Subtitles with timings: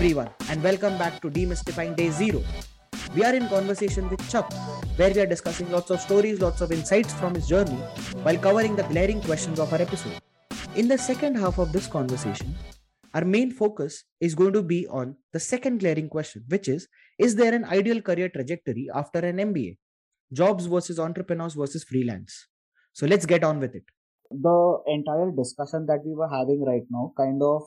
[0.00, 2.42] everyone, and welcome back to Demystifying Day Zero.
[3.14, 4.50] We are in conversation with Chuck,
[4.96, 7.76] where we are discussing lots of stories, lots of insights from his journey,
[8.22, 10.18] while covering the glaring questions of our episode.
[10.74, 12.54] In the second half of this conversation,
[13.12, 16.88] our main focus is going to be on the second glaring question, which is
[17.18, 19.76] Is there an ideal career trajectory after an MBA?
[20.32, 22.46] Jobs versus entrepreneurs versus freelance.
[22.94, 23.84] So let's get on with it.
[24.30, 27.64] The entire discussion that we were having right now kind of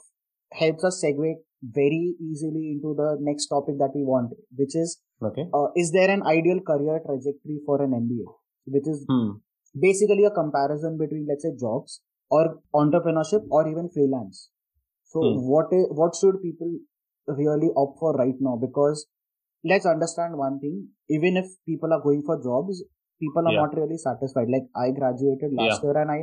[0.51, 5.45] helps us segue very easily into the next topic that we want, which is Okay.
[5.53, 8.31] uh, is there an ideal career trajectory for an MBA?
[8.65, 9.31] Which is Hmm.
[9.79, 14.49] basically a comparison between, let's say, jobs or entrepreneurship or even freelance.
[15.05, 15.39] So, Hmm.
[15.53, 16.71] what is, what should people
[17.27, 18.55] really opt for right now?
[18.57, 19.05] Because
[19.63, 22.83] let's understand one thing: even if people are going for jobs,
[23.19, 23.61] people are Yeah.
[23.63, 24.49] not really satisfied.
[24.49, 25.89] Like I graduated last Yeah.
[25.89, 26.19] year, and I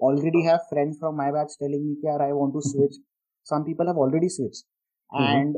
[0.00, 2.96] already have friends from my batch telling me, "Yeah, I want to switch."
[3.52, 4.64] Some people have already switched,
[5.12, 5.28] Mhm.
[5.34, 5.56] and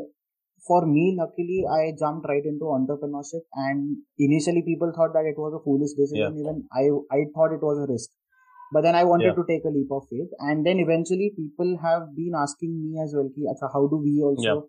[0.66, 3.42] for me, luckily, I jumped right into entrepreneurship.
[3.52, 6.38] And initially, people thought that it was a foolish decision.
[6.38, 6.84] Even I,
[7.16, 8.10] I thought it was a risk.
[8.72, 9.34] But then I wanted Yeah.
[9.34, 10.30] to take a leap of faith.
[10.38, 14.22] And then eventually, people have been asking me as well, ki, Acha, how do we
[14.22, 14.60] also Yeah.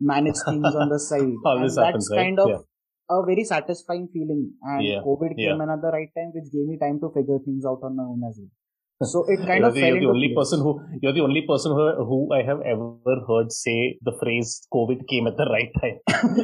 [0.00, 1.34] manage things on the side?
[1.44, 2.24] Always and happens, that's right?
[2.24, 2.62] kind of Yeah.
[3.10, 4.42] a very satisfying feeling.
[4.62, 5.02] And Yeah.
[5.02, 5.62] COVID came Yeah.
[5.64, 8.40] in right time, which gave me time to figure things out on my own as
[8.40, 8.50] well.
[9.00, 10.36] So it kind of you're the only place.
[10.50, 14.66] person who you're the only person who, who I have ever heard say the phrase
[14.72, 15.98] "COVID came at the right time."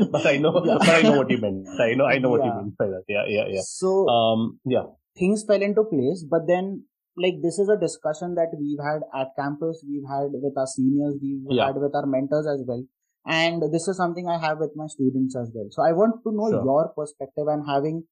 [0.10, 0.78] but I know, Yeah.
[0.78, 1.68] but I know what you meant.
[1.80, 2.56] I know, I know what you Yeah.
[2.62, 3.04] mean by that.
[3.08, 3.60] Yeah, yeah, yeah.
[3.64, 6.84] So Um, yeah, things fell into place but then
[7.16, 11.16] like this is a discussion that we've had at campus we've had with our seniors
[11.20, 11.66] we've Yeah.
[11.66, 12.84] had with our mentors as well
[13.26, 16.30] and this is something i have with my students as well so i want to
[16.40, 16.62] know Sure.
[16.68, 18.04] your perspective and having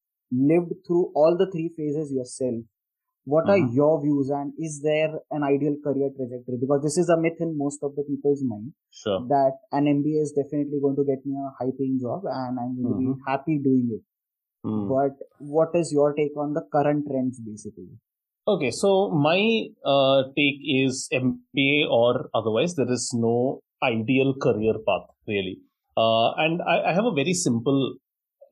[0.50, 2.64] lived through all the three phases yourself
[3.34, 3.74] what are Mhm.
[3.78, 7.52] your views and is there an ideal career trajectory because this is a myth in
[7.64, 9.20] most of the people's mind sure.
[9.34, 12.74] that an mba is definitely going to get me a high paying job and i'm
[12.78, 14.04] going to be happy doing it
[14.64, 14.88] Hmm.
[14.92, 15.16] but
[15.56, 17.90] what is your take on the current trends basically
[18.48, 25.08] Okay, so my uh, take is MBA or otherwise, there is no ideal career path
[25.26, 25.58] really.
[25.96, 27.96] Uh, and I, I have a very simple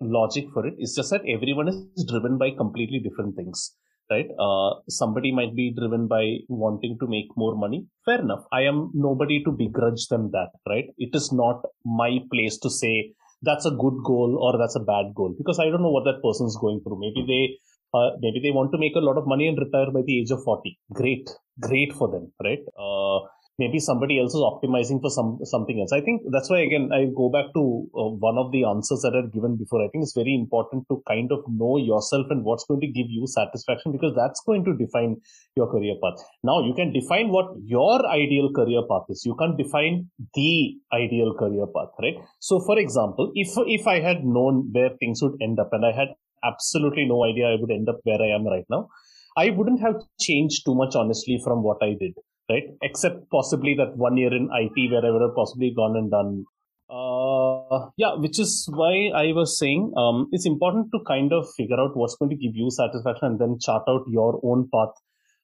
[0.00, 0.75] logic for it.
[0.78, 3.77] It's just that everyone is driven by completely different things,
[4.10, 4.26] right?
[4.38, 7.87] Uh, somebody might be driven by wanting to make more money.
[8.04, 8.44] Fair enough.
[8.53, 10.87] I am nobody to begrudge them that, right?
[10.98, 15.15] It is not my place to say that's a good goal or that's a bad
[15.15, 17.00] goal because I don't know what that person's going through.
[17.00, 17.59] Maybe they
[17.94, 20.31] uh, maybe they want to make a lot of money and retire by the age
[20.31, 23.19] of 40 great great for them right uh,
[23.59, 25.92] maybe somebody else is optimizing for some something else.
[25.92, 27.62] I think that's why again i go back to
[27.97, 29.84] uh, one of the answers that i've given before.
[29.84, 33.06] I think it's very important to kind of know yourself and what's going to give
[33.09, 35.16] you satisfaction because that's going to define
[35.56, 36.25] your career path.
[36.42, 39.25] Now you can define what your ideal career path is.
[39.25, 42.16] You can't define the ideal career path right?
[42.41, 43.48] So for example if
[43.78, 46.09] if i had known where things would end up and i had
[46.44, 48.88] absolutely no idea I would end up where I am right now.
[49.36, 52.15] I wouldn't have changed too much, honestly, from what I did,
[52.49, 52.65] right?
[52.82, 56.44] Except possibly that one year in IT where I would have possibly gone and done.
[56.91, 61.81] Uh, yeah, which is why I was saying um, it's important to kind of figure
[61.81, 64.94] out what's going to give you satisfaction and then chart out your own path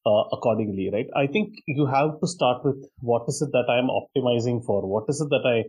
[0.07, 1.07] uh, accordingly, right?
[1.17, 4.87] I think you have to start with what is it that I am optimizing for?
[4.87, 5.65] What is it that I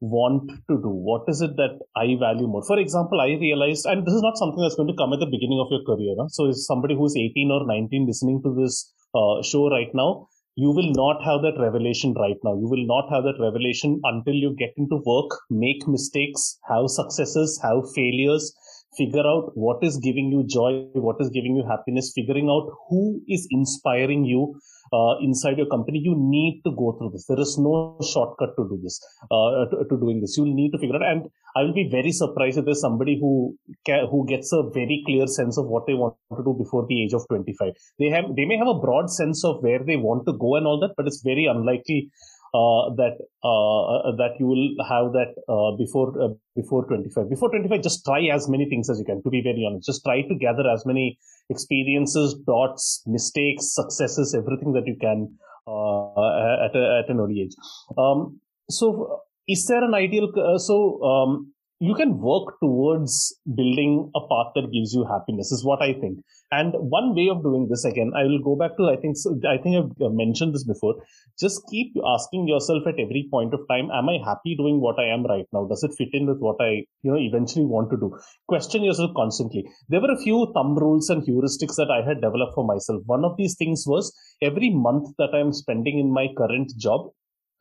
[0.00, 0.90] want to do?
[0.90, 2.64] What is it that I value more?
[2.64, 5.26] For example, I realized, and this is not something that's going to come at the
[5.26, 6.14] beginning of your career.
[6.18, 6.28] Huh?
[6.28, 10.70] So, if somebody who's 18 or 19 listening to this uh, show right now, you
[10.70, 12.54] will not have that revelation right now.
[12.54, 17.58] You will not have that revelation until you get into work, make mistakes, have successes,
[17.62, 18.54] have failures,
[18.96, 23.20] figure out what is giving you joy, what is giving you happiness, figuring out who
[23.28, 24.58] is inspiring you
[24.92, 25.98] uh, inside your company.
[25.98, 27.26] You need to go through this.
[27.26, 29.00] There is no shortcut to do this,
[29.30, 30.36] uh, to, to doing this.
[30.36, 31.02] You'll need to figure out.
[31.02, 33.56] And I will be very surprised if there's somebody who
[33.86, 37.02] ca- who gets a very clear sense of what they want to do before the
[37.02, 37.72] age of 25.
[37.98, 40.66] They have they may have a broad sense of where they want to go and
[40.66, 42.10] all that, but it's very unlikely
[42.54, 47.28] that uh, that you will have that uh, before uh, before 25.
[47.28, 49.22] Before 25, just try as many things as you can.
[49.22, 51.18] To be very honest, just try to gather as many
[51.50, 55.36] experiences, dots, mistakes, successes, everything that you can
[55.66, 57.54] uh, at a, at an early age.
[57.98, 58.40] Um,
[58.70, 60.30] so, is there an ideal?
[60.36, 61.02] Uh, so.
[61.02, 65.92] Um, you can work towards building a path that gives you happiness is what i
[65.92, 66.18] think.
[66.52, 69.16] And one way of doing this again i will go back to i think
[69.48, 70.94] i think i've uh, mentioned this before.
[71.38, 75.06] Just keep asking yourself at every point of time am i happy doing what i
[75.06, 75.64] am right now?
[75.64, 76.70] Does it fit in with what i
[77.02, 78.16] you know eventually want to do?
[78.46, 79.64] Question yourself constantly.
[79.88, 83.02] There were a few thumb rules and heuristics that i had developed for myself.
[83.06, 87.10] One of these things was every month that i'm spending in my current job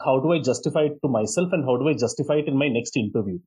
[0.03, 2.67] how do I justify it to myself and how do I justify it in my
[2.67, 3.39] next interview?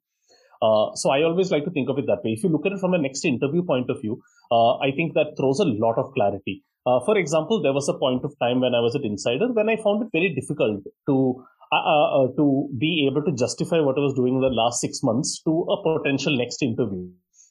[0.63, 2.33] Uh, so I always like to think of it that way.
[2.33, 4.21] If you look at it from a next interview point of view,
[4.51, 6.65] uh, I think that throws a lot of clarity.
[6.87, 9.69] Uh, for example, there was a point of time when I was at Insider when
[9.69, 13.99] I found it very difficult to uh, uh, uh, to be able to justify what
[13.99, 17.11] I was doing in the last six months to a potential next interview,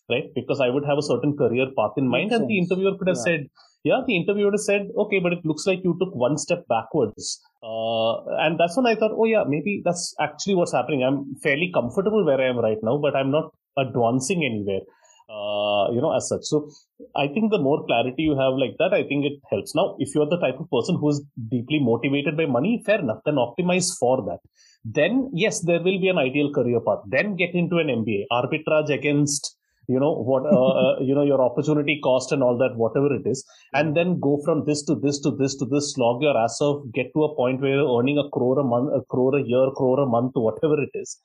[0.10, 0.34] right?
[0.34, 2.48] Because I would have a certain career path in mind, Makes and sense.
[2.48, 3.24] the interviewer could have yeah.
[3.24, 3.50] said,
[3.86, 7.40] yeah, the interviewer said, okay, but it looks like you took one step backwards.
[7.62, 11.04] Uh, and that's when I thought, oh, yeah, maybe that's actually what's happening.
[11.04, 14.82] I'm fairly comfortable where I am right now, but I'm not advancing anywhere,
[15.30, 16.42] uh, you know, as such.
[16.46, 16.68] So
[17.16, 19.76] I think the more clarity you have like that, I think it helps.
[19.76, 21.22] Now, if you're the type of person who is
[21.52, 24.40] deeply motivated by money, fair enough, then optimize for that.
[24.84, 27.00] Then, yes, there will be an ideal career path.
[27.08, 29.55] Then get into an MBA, arbitrage against
[29.88, 33.26] you know what uh, uh, you know your opportunity cost and all that whatever it
[33.26, 33.46] is.
[33.74, 36.84] And then go from this to this to this to this slog your ass off
[36.94, 39.70] get to a point where you're earning a crore a month a crore a year
[39.76, 41.20] crore a month whatever it is.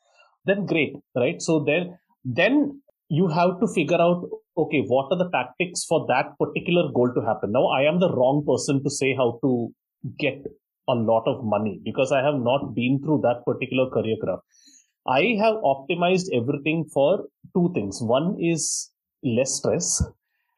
[0.45, 1.41] Then great right?
[1.41, 6.39] So then then you have to figure out okay what are the tactics for that
[6.39, 7.53] particular goal to happen?
[7.53, 9.73] Now i am the wrong person to say how to
[10.19, 10.43] get
[10.89, 14.41] a lot of money because i have not been through that particular career graph
[15.07, 17.25] I have optimized everything for
[17.55, 18.01] two things.
[18.03, 18.91] One is
[19.25, 20.03] less stress,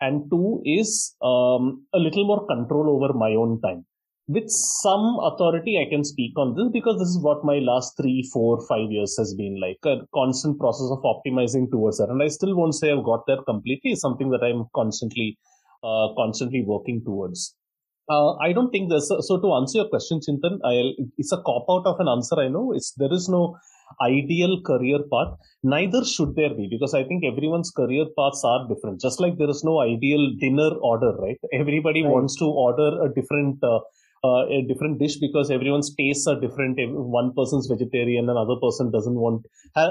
[0.00, 3.87] and two is um, a little more control over my own time.
[4.29, 8.29] With some authority, I can speak on this because this is what my last three,
[8.33, 12.09] four, five years has been like a constant process of optimizing towards that.
[12.09, 13.93] And I still won't say I've got there completely.
[13.93, 15.39] It's something that I'm constantly,
[15.83, 17.55] uh, constantly working towards.
[18.12, 20.59] Uh, I don't think there's a, so to answer your question, Chintan.
[20.70, 22.38] I'll, it's a cop out of an answer.
[22.38, 23.56] I know it's there is no
[24.00, 25.32] ideal career path
[25.62, 29.50] neither should there be because i think everyone's career paths are different just like there
[29.50, 32.11] is no ideal dinner order right everybody right.
[32.11, 33.81] wants to order a different uh,
[34.25, 36.79] uh, a different dish because everyone's tastes are different.
[36.79, 39.44] One person's vegetarian, another person doesn't want.
[39.75, 39.91] Uh,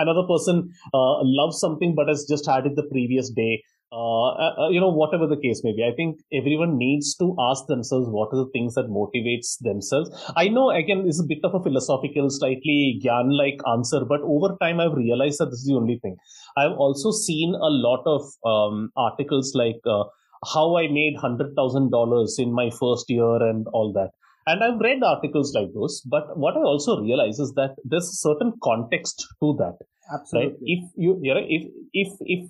[0.00, 3.62] another person uh, loves something but has just had it the previous day.
[3.92, 5.84] Uh, uh, uh, you know, whatever the case may be.
[5.84, 10.10] I think everyone needs to ask themselves what are the things that motivates themselves.
[10.36, 14.80] I know, again, it's a bit of a philosophical, slightly gyan-like answer, but over time
[14.80, 16.16] I've realized that this is the only thing.
[16.56, 20.02] I've also seen a lot of um, articles like uh,
[20.52, 24.10] how I made $100,000 in my first year and all that.
[24.48, 28.18] And I've read articles like those, but what I also realize is that there's a
[28.18, 29.78] certain context to that.
[30.12, 30.50] Absolutely.
[30.50, 30.58] Right?
[30.62, 31.62] If you, you know, if
[31.92, 32.48] if if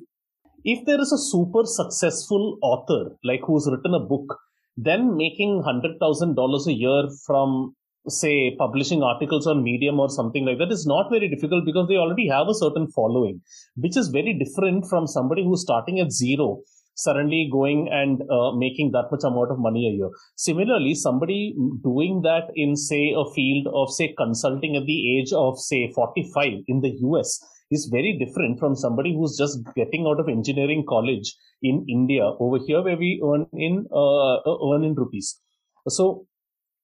[0.73, 4.39] if there is a super successful author like who's written a book
[4.77, 7.75] then making $100000 a year from
[8.09, 11.97] say publishing articles on medium or something like that is not very difficult because they
[11.97, 13.41] already have a certain following
[13.77, 16.49] which is very different from somebody who's starting at zero
[16.97, 20.11] suddenly going and uh, making that much amount of money a year.
[20.37, 25.59] Similarly somebody doing that in say a field of say consulting at the age of
[25.59, 30.29] say 45 in the us is very different from somebody who's just getting out of
[30.29, 35.41] engineering college in India over here where we earn in uh, uh, earn in rupees.
[35.89, 36.27] So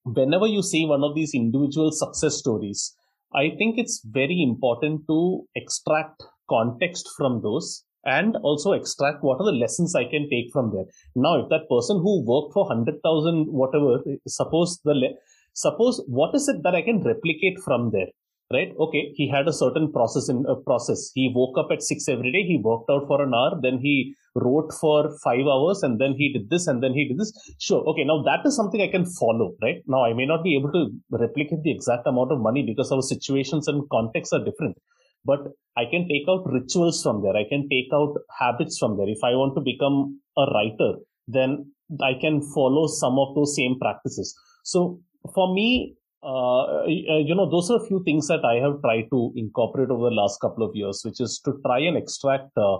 [0.03, 2.95] whenever you see one of these individual success stories,
[3.33, 9.45] I think it's very important to extract context from those and also extract what are
[9.45, 10.85] the lessons I can take from there.
[11.15, 15.15] Now, if that person who worked for 100,000, whatever, suppose the, le-
[15.53, 18.07] suppose what is it that I can replicate from there?
[18.55, 18.71] Right?
[18.85, 21.11] Okay he had a certain process in a process.
[21.13, 23.95] He woke up at 6 every day he worked out for an hour then he
[24.35, 27.31] wrote for 5 hours and then he did this and then he did this.
[27.59, 29.81] Sure okay now that is something i can follow right?
[29.87, 30.83] Now i may not be able to
[31.23, 34.77] replicate the exact amount of money because our situations and contexts are different
[35.25, 35.39] but
[35.81, 37.35] i can take out rituals from there.
[37.35, 39.09] I can take out habits from there.
[39.09, 40.91] If i want to become a writer
[41.27, 44.35] then i can follow some of those same practices.
[44.63, 44.99] So
[45.35, 49.33] for me uh, you know, those are a few things that I have tried to
[49.35, 52.77] incorporate over the last couple of years, which is to try and extract uh,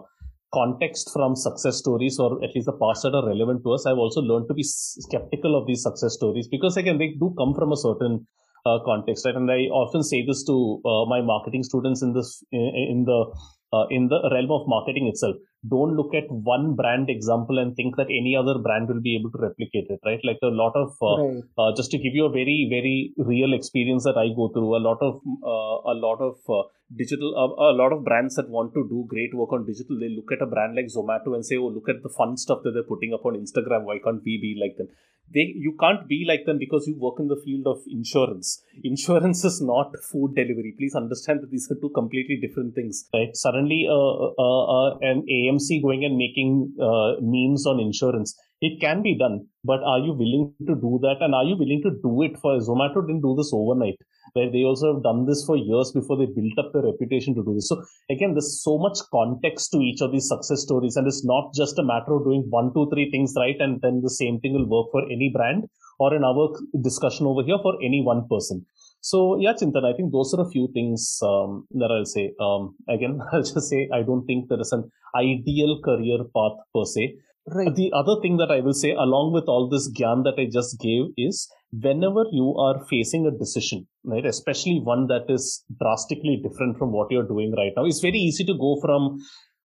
[0.53, 3.85] context from success stories or at least the past that are relevant to us.
[3.85, 7.53] I've also learned to be skeptical of these success stories because again, they do come
[7.53, 8.25] from a certain
[8.65, 9.35] uh, context, right?
[9.35, 13.25] And I often say this to uh, my marketing students in this in, in the
[13.73, 15.35] uh, in the realm of marketing itself
[15.69, 19.31] don't look at one brand example and think that any other brand will be able
[19.31, 20.19] to replicate it right?
[20.23, 21.43] Like a lot of uh, right.
[21.57, 24.83] uh, just to give you a very very real experience that i go through a
[24.87, 25.21] lot of
[25.53, 26.63] uh, a lot of uh,
[26.95, 30.09] digital uh, a lot of brands that want to do great work on digital they
[30.09, 32.71] look at a brand like zomato and say oh look at the fun stuff that
[32.71, 33.83] they're putting up on instagram.
[33.83, 34.89] Why can't we be like them
[35.31, 38.63] they you can't be like them because you work in the field of insurance.
[38.83, 40.73] Insurance is not food delivery.
[40.77, 43.35] Please understand that these are two completely different things right?
[43.35, 48.35] Suddenly uh, uh an AMC going and making uh, memes on insurance.
[48.67, 51.17] It can be done, but are you willing to do that?
[51.19, 53.05] And are you willing to do it for Zomato?
[53.05, 53.97] Didn't do this overnight.
[54.35, 57.43] where they also have done this for years before they built up their reputation to
[57.43, 57.67] do this.
[57.67, 61.53] So again, there's so much context to each of these success stories, and it's not
[61.53, 64.53] just a matter of doing one, two, three things right, and then the same thing
[64.53, 65.65] will work for any brand
[65.99, 66.45] or in our
[66.81, 68.65] discussion over here for any one person.
[69.01, 72.31] So yeah, Chintan, I think those are a few things um, that I'll say.
[72.39, 76.85] Um, again, I'll just say I don't think there is an ideal career path per
[76.85, 77.17] se.
[77.45, 77.75] Right.
[77.75, 80.79] The other thing that I will say, along with all this gyan that I just
[80.79, 86.77] gave, is whenever you are facing a decision, right, especially one that is drastically different
[86.77, 89.19] from what you're doing right now, it's very easy to go from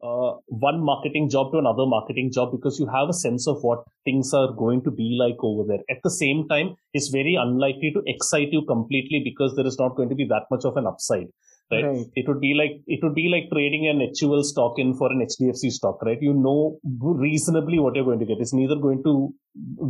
[0.02, 3.84] uh, one marketing job to another marketing job because you have a sense of what
[4.06, 5.84] things are going to be like over there.
[5.90, 9.98] At the same time, it's very unlikely to excite you completely because there is not
[9.98, 11.28] going to be that much of an upside
[11.72, 11.86] right?
[11.86, 12.06] right?
[12.16, 15.26] It would be like it would be like trading an HUL stock in for an
[15.26, 16.22] HDFC stock, right?
[16.22, 18.40] You know reasonably what you're going to get.
[18.40, 19.34] It's neither going to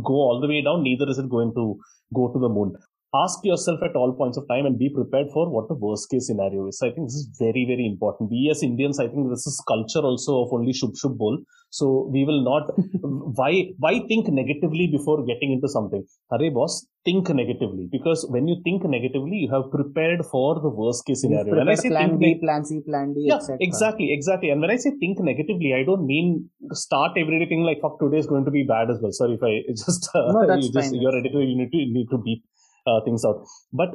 [0.02, 1.78] go all the way down, neither is it going to
[2.14, 2.74] go to the moon
[3.22, 6.26] ask yourself at all points of time and be prepared for what the worst case
[6.26, 6.78] scenario is.
[6.78, 8.30] So I think this is very, very important.
[8.30, 11.38] We as Indians, I think this is culture also of only shub shub bol.
[11.70, 12.70] So we will not,
[13.40, 16.04] why, why think negatively before getting into something?
[16.30, 21.04] Hare boss, think negatively because when you think negatively, you have prepared for the worst
[21.06, 21.54] case scenario.
[21.54, 24.50] When I say plan B, plan C, plan D, yeah, exactly, exactly.
[24.50, 28.26] And when I say think negatively, I don't mean start everything like fuck today is
[28.26, 29.12] going to be bad as well.
[29.12, 31.00] Sorry if I just, uh, no, that's you just, fine.
[31.00, 32.44] you're editor, you need to, you need to beep
[32.86, 33.44] uh, things out.
[33.72, 33.90] But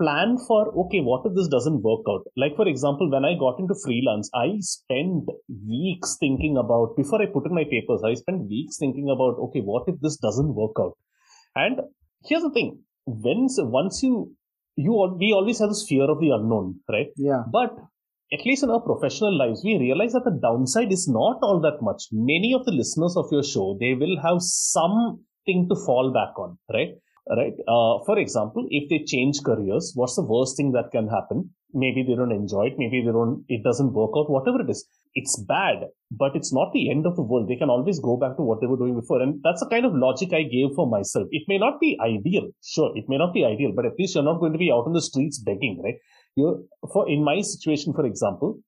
[0.00, 2.24] plan for okay, what if this doesn't work out?
[2.36, 7.26] Like for example, when I got into freelance, I spent weeks thinking about before I
[7.26, 8.02] put in my papers.
[8.04, 10.96] I spent weeks thinking about okay, what if this doesn't work out?
[11.54, 11.80] And
[12.24, 14.32] here's the thing: when once you
[14.76, 17.08] you we always have this fear of the unknown, right?
[17.16, 17.42] Yeah.
[17.50, 17.76] But
[18.32, 21.80] at least in our professional lives, we realize that the downside is not all that
[21.80, 22.04] much.
[22.10, 26.58] Many of the listeners of your show, they will have something to fall back on,
[26.72, 26.94] right?
[27.28, 27.54] Right?
[27.66, 31.50] Uh, for example, if they change careers, what's the worst thing that can happen?
[31.72, 32.74] Maybe they don't enjoy it.
[32.78, 34.86] Maybe they don't, it doesn't work out, whatever it is.
[35.14, 37.48] It's bad, but it's not the end of the world.
[37.48, 39.22] They can always go back to what they were doing before.
[39.22, 41.28] And that's the kind of logic I gave for myself.
[41.30, 42.50] It may not be ideal.
[42.62, 44.86] Sure, it may not be ideal, but at least you're not going to be out
[44.86, 45.96] on the streets begging, right?
[46.36, 48.58] You for, in my situation, for example,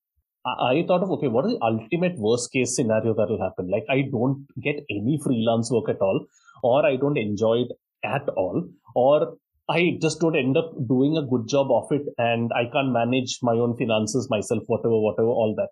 [0.47, 3.69] I thought of okay, what is the ultimate worst case scenario that will happen?
[3.69, 6.27] Like I don't get any freelance work at all,
[6.63, 7.73] or I don't enjoy it
[8.07, 9.37] at all, or
[9.69, 13.39] I just don't end up doing a good job of it and I can't manage
[13.43, 15.71] my own finances myself, whatever, whatever, all that.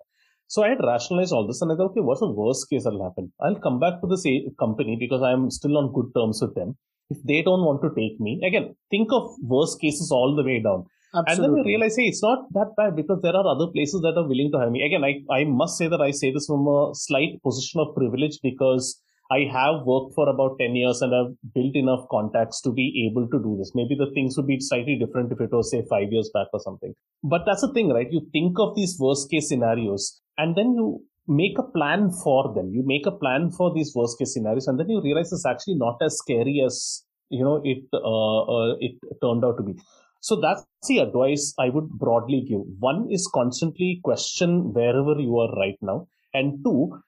[0.49, 3.03] So I had rationalized all this and I thought, okay, what's the worst case that'll
[3.03, 3.33] happen?
[3.41, 4.27] I'll come back to this
[4.59, 6.77] company because I'm still on good terms with them.
[7.11, 10.61] If they don't want to take me, again, think of worst cases all the way
[10.61, 10.87] down.
[11.17, 11.45] Absolutely.
[11.45, 14.17] And then you realize, hey, it's not that bad because there are other places that
[14.17, 14.83] are willing to hire me.
[14.83, 18.39] Again, I, I must say that I say this from a slight position of privilege
[18.43, 19.01] because
[19.31, 23.27] I have worked for about 10 years and I've built enough contacts to be able
[23.29, 23.73] to do this.
[23.75, 26.61] Maybe the things would be slightly different if it was, say, five years back or
[26.61, 26.95] something.
[27.23, 28.11] But that's the thing, right?
[28.11, 32.73] You think of these worst case scenarios and then you make a plan for them.
[32.75, 35.77] You make a plan for these worst case scenarios and then you realize it's actually
[35.77, 39.75] not as scary as, you know, it, uh, uh, it turned out to be.
[40.21, 42.61] So that's the advice I would broadly give.
[42.79, 46.09] One is constantly question wherever you are right now.
[46.35, 46.99] And two,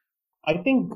[0.46, 0.92] I think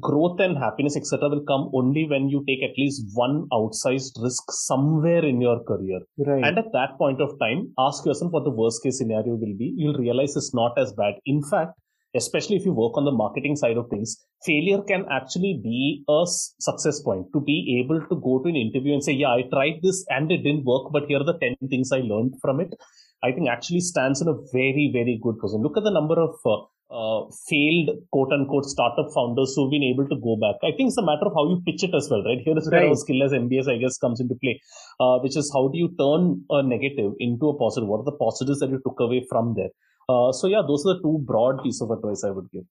[0.00, 4.42] growth and happiness etc will come only when you take at least one outsized risk
[4.50, 6.00] somewhere in your career.
[6.18, 6.44] Right.
[6.44, 9.74] and at that point of time ask yourself what the worst case scenario will be.
[9.76, 11.14] You'll realize it's not as bad.
[11.26, 11.78] In fact
[12.14, 16.24] especially if you work on the marketing side of things failure can actually be a
[16.26, 17.26] success point.
[17.32, 20.30] To be able to go to an interview and say yeah i tried this and
[20.30, 22.74] it didn't work but here are the 10 things i learned from it
[23.22, 25.62] i think actually stands in a very very good position.
[25.62, 30.06] Look at the number of uh, uh, failed quote unquote startup founders who've been able
[30.08, 30.60] to go back.
[30.62, 32.38] I think it's a matter of how you pitch it as well, right?
[32.44, 32.96] Here is where right.
[32.96, 34.60] skill as MBAs, I guess, comes into play,
[35.00, 37.88] uh, which is how do you turn a negative into a positive?
[37.88, 39.72] What are the positives that you took away from there?
[40.08, 42.64] Uh, so yeah, those are the two broad pieces of advice I would give.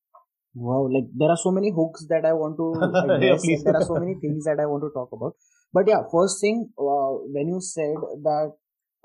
[0.54, 2.76] Wow, like there are so many hooks that I want to
[3.16, 3.48] address.
[3.48, 5.34] yeah, there are so many things that I want to talk about.
[5.74, 8.52] But yeah, first thing, uh, when you said that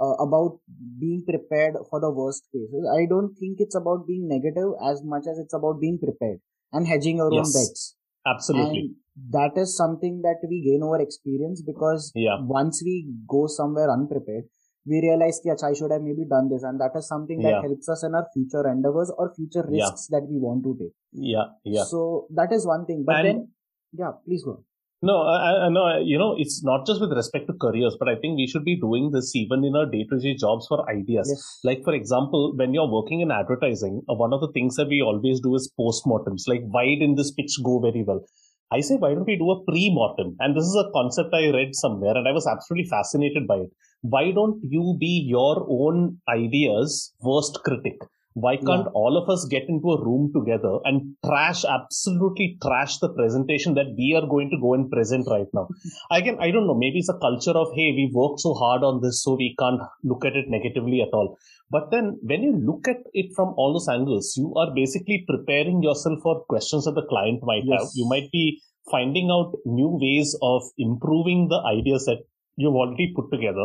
[0.01, 0.59] uh, about
[0.99, 2.87] being prepared for the worst cases.
[2.95, 6.41] I don't think it's about being negative as much as it's about being prepared
[6.73, 7.97] and hedging your yes, own bets.
[8.27, 8.79] Absolutely.
[8.79, 8.95] And
[9.33, 12.37] that is something that we gain over experience because yeah.
[12.41, 14.45] once we go somewhere unprepared,
[14.87, 17.63] we realize that I should have maybe done this, and that is something that yeah.
[17.63, 20.21] helps us in our future endeavors or future risks yeah.
[20.21, 20.95] that we want to take.
[21.13, 21.83] Yeah, yeah.
[21.83, 23.03] So that is one thing.
[23.05, 23.49] But and then,
[23.93, 24.63] yeah, please go.
[25.03, 28.17] No, I, I know, you know, it's not just with respect to careers, but I
[28.17, 31.29] think we should be doing this even in our day to day jobs for ideas.
[31.31, 31.61] Yes.
[31.65, 35.03] Like, for example, when you're working in advertising, uh, one of the things that we
[35.03, 36.49] always do is postmortems.
[36.49, 38.25] Like, why didn't this pitch go very well?
[38.73, 40.37] I say, why don't we do a pre-mortem?
[40.41, 43.71] And this is a concept I read somewhere and I was absolutely fascinated by it.
[44.01, 47.99] Why don't you be your own ideas worst critic?
[48.37, 48.93] Why can't yeah.
[48.93, 53.95] all of us get into a room together and trash, absolutely trash the presentation that
[53.97, 55.69] we are going to go and present right now?
[56.11, 56.77] Again, I don't know.
[56.77, 59.81] Maybe it's a culture of, hey, we worked so hard on this, so we can't
[60.05, 61.39] look at it negatively at all.
[61.71, 65.83] But then when you look at it from all those angles, you are basically preparing
[65.83, 67.81] yourself for questions that the client might yes.
[67.81, 67.89] have.
[67.95, 72.19] You might be finding out new ways of improving the ideas that
[72.57, 73.65] you've already put together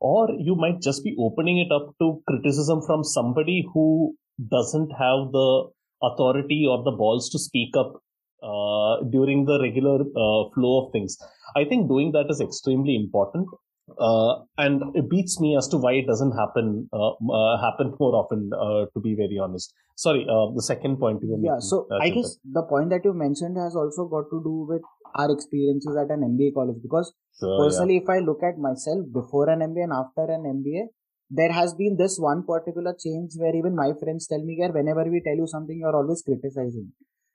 [0.00, 4.14] or you might just be opening it up to criticism from somebody who
[4.50, 5.68] doesn't have the
[6.02, 7.94] authority or the balls to speak up
[8.42, 11.16] uh, during the regular uh, flow of things.
[11.56, 13.48] I think doing that is extremely important.
[14.00, 18.14] Uh, and it beats me as to why it doesn't happen uh, uh, happen more
[18.16, 18.50] often.
[18.54, 20.24] Uh, to be very honest, sorry.
[20.24, 21.52] the second point you were yeah.
[21.52, 24.80] Making, so I guess the point that you mentioned has also got to do with
[25.15, 28.01] our experiences at an MBA college because sure, personally, yeah.
[28.03, 30.87] if I look at myself before an MBA and after an MBA,
[31.29, 35.03] there has been this one particular change where even my friends tell me, that whenever
[35.03, 36.91] we tell you something, you're always criticizing.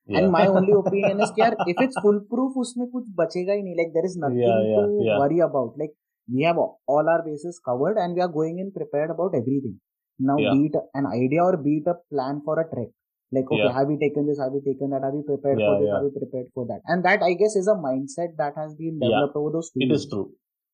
[0.06, 0.18] Yeah.
[0.18, 3.76] And my only opinion is, that if it's foolproof, उसमें कुछ बचेगा ही नहीं.
[3.76, 5.78] Like there is nothing yeah, to worry about.
[5.78, 5.94] Like
[6.32, 9.80] we have all our bases covered and we are going in prepared about everything.
[10.18, 12.88] Now, beat an idea or beat a plan for a trek.
[13.31, 13.73] Like, okay, yeah.
[13.73, 14.39] have we taken this?
[14.39, 15.03] Have we taken that?
[15.03, 15.87] Have we prepared yeah, for this?
[15.87, 15.95] Yeah.
[15.95, 16.81] Have we prepared for that?
[16.87, 19.89] And that, I guess, is a mindset that has been developed over those two It
[19.89, 20.01] years.
[20.01, 20.31] is true.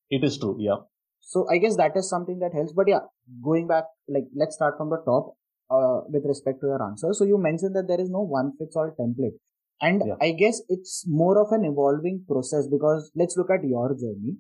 [0.10, 0.56] It is true.
[0.60, 0.88] Yeah.
[1.20, 2.72] So I guess that is something that helps.
[2.72, 3.00] But yeah,
[3.44, 5.36] going back, like, let's start from the top
[5.70, 7.10] uh, with respect to your answer.
[7.14, 9.36] So you mentioned that there is no one fits all template.
[9.82, 14.38] And I guess it's more of an evolving process because let's look at your journey.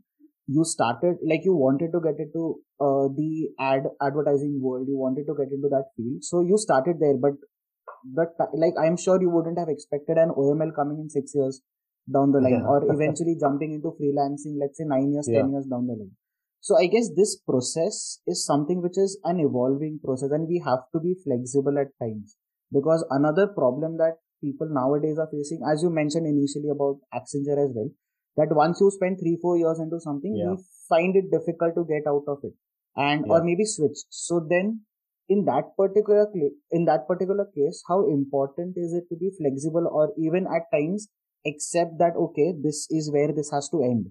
[0.48, 4.88] You started like you wanted to get into uh, the ad advertising world.
[4.88, 6.24] You wanted to get into that field.
[6.24, 7.34] So you started there, but
[8.14, 11.34] the t- uh, like I'm sure you wouldn't have expected an OML coming in six
[11.34, 11.62] years
[12.12, 12.68] down the line, yeah.
[12.68, 15.42] or eventually jumping into freelancing, let's say nine years, yeah.
[15.42, 16.12] ten years down the line.
[16.62, 20.80] So I guess this process is something which is an evolving process, and we have
[20.94, 22.38] to be flexible at times
[22.72, 27.72] because another problem that people nowadays are facing, as you mentioned initially about Accenture as
[27.74, 27.90] well,
[28.38, 30.51] that once you spend three four years into something, yeah.
[30.51, 32.53] you find it difficult to get out of it,
[32.96, 33.98] and or maybe switch.
[34.10, 34.82] So then
[35.27, 36.27] in that particular
[36.72, 41.07] in that particular case how important is it to be flexible or even at times
[41.46, 44.07] accept that okay this is where this has to end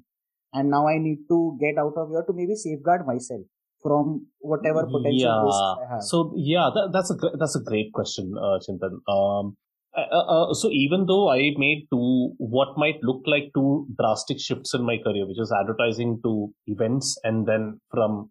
[0.52, 3.42] and now i need to get out of here to maybe safeguard myself
[3.84, 5.42] from whatever potential yeah.
[5.44, 6.02] risks I have.
[6.02, 8.96] So yeah, that, that's a that's a great question, uh, Chintan.
[9.06, 9.56] Um,
[9.96, 14.40] uh, uh, uh, so even though I made two what might look like two drastic
[14.40, 18.30] shifts in my career, which is advertising to events and then from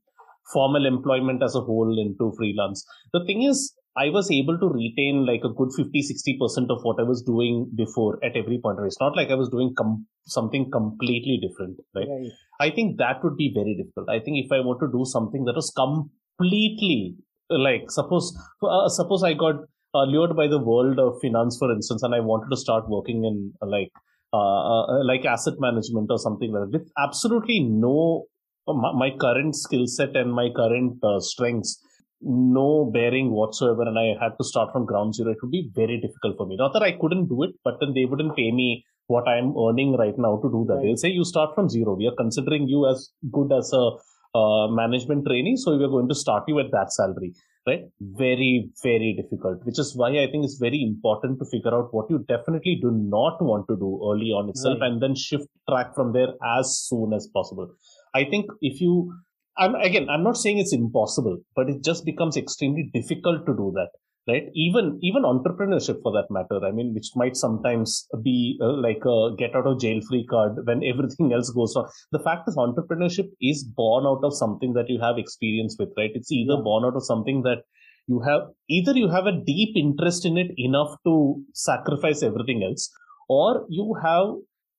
[0.51, 2.85] formal employment as a whole into freelance.
[3.13, 6.99] The thing is, I was able to retain like a good 50 60% of what
[6.99, 8.79] I was doing before at every point.
[8.83, 12.07] It's not like I was doing com- something completely different, right?
[12.09, 12.31] right?
[12.59, 14.09] I think that would be very difficult.
[14.09, 17.15] I think if I want to do something that was completely
[17.49, 19.55] like, suppose, uh, suppose I got
[19.93, 23.25] uh, lured by the world of finance, for instance, and I wanted to start working
[23.25, 23.91] in uh, like,
[24.33, 28.25] uh, like asset management or something like that with absolutely no
[28.67, 31.81] my, my current skill set and my current uh, strengths
[32.21, 35.31] no bearing whatsoever and i had to start from ground zero.
[35.31, 36.55] It would be very difficult for me.
[36.55, 39.97] Not that i couldn't do it but then they wouldn't pay me what i'm earning
[39.97, 40.75] right now to do that.
[40.75, 40.83] Right.
[40.85, 41.95] they'll say you start from zero.
[41.95, 43.91] We are considering you as good as a
[44.35, 47.33] uh, management trainee so we are going to start you at that salary
[47.67, 47.81] right?
[47.99, 52.09] Very very difficult which is why i think it's very important to figure out what
[52.09, 54.91] you definitely do not want to do early on itself right.
[54.91, 57.69] and then shift track from there as soon as possible
[58.13, 59.13] I think if you,
[59.57, 63.71] I'm again, I'm not saying it's impossible, but it just becomes extremely difficult to do
[63.75, 63.89] that,
[64.27, 64.43] right?
[64.55, 66.63] Even even entrepreneurship, for that matter.
[66.65, 70.57] I mean, which might sometimes be uh, like a get out of jail free card
[70.65, 71.89] when everything else goes wrong.
[72.11, 76.11] The fact is, entrepreneurship is born out of something that you have experience with, right?
[76.13, 77.63] It's either born out of something that
[78.07, 82.91] you have either you have a deep interest in it enough to sacrifice everything else
[83.29, 84.35] or you have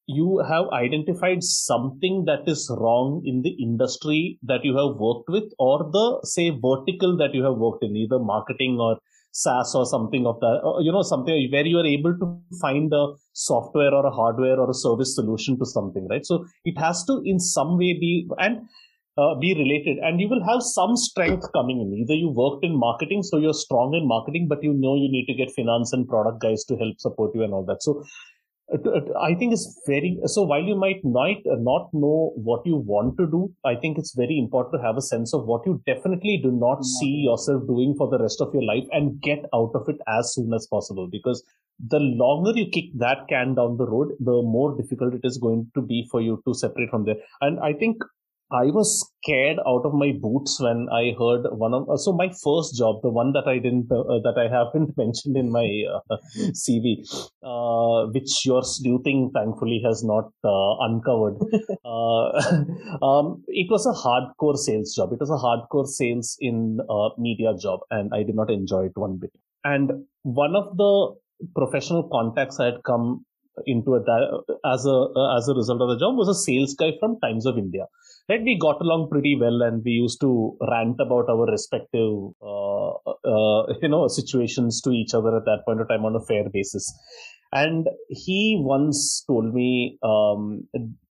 [0.06, 5.44] you have identified something that is wrong in the industry that you have worked with
[5.58, 8.98] or the say vertical that you have worked in either marketing or
[9.32, 12.92] SaaS or something of that, or, you know, something where you are able to find
[12.92, 16.24] a software or a hardware or a service solution to something, right?
[16.24, 18.68] So it has to in some way be, and
[19.18, 19.98] uh, be related.
[19.98, 21.92] And you will have some strength coming in.
[22.02, 25.26] Either you worked in marketing so you're strong in marketing but you know you need
[25.26, 27.82] to get finance and product guys to help support you and all that.
[27.82, 28.04] So
[28.72, 30.42] Uh, uh, I think it's very so.
[30.42, 34.14] While you might not uh, not know what you want to do, I think it's
[34.14, 37.94] very important to have a sense of what you definitely do not see yourself doing
[37.96, 41.08] for the rest of your life and get out of it as soon as possible.
[41.10, 41.44] Because
[41.88, 45.70] the longer you kick that can down the road, the more difficult it is going
[45.74, 47.16] to be for you to separate from there.
[47.42, 48.02] And I think
[48.52, 52.28] I was scared out of my boots when I heard one of uh, so my
[52.28, 55.66] first job, the one that I didn't uh, uh that I haven't mentioned in my
[55.90, 56.16] uh,
[56.52, 57.04] CV,
[57.42, 61.36] uh, which your sleuthing thankfully has not uh, uncovered.
[63.02, 65.12] um, it was a hardcore sales job.
[65.12, 66.80] It was a hardcore sales in
[67.18, 69.32] media job, and I did not enjoy it one bit.
[69.64, 71.14] And one of the
[71.56, 73.24] professional contacts I had come
[73.66, 74.00] into a,
[74.64, 77.58] as a as a result of the job was a sales guy from Times of
[77.58, 77.86] India.
[78.28, 78.42] Right?
[78.42, 83.74] We got along pretty well and we used to rant about our respective uh, uh,
[83.82, 86.92] you know situations to each other at that point of time on a fair basis.
[87.52, 90.66] And he once told me um,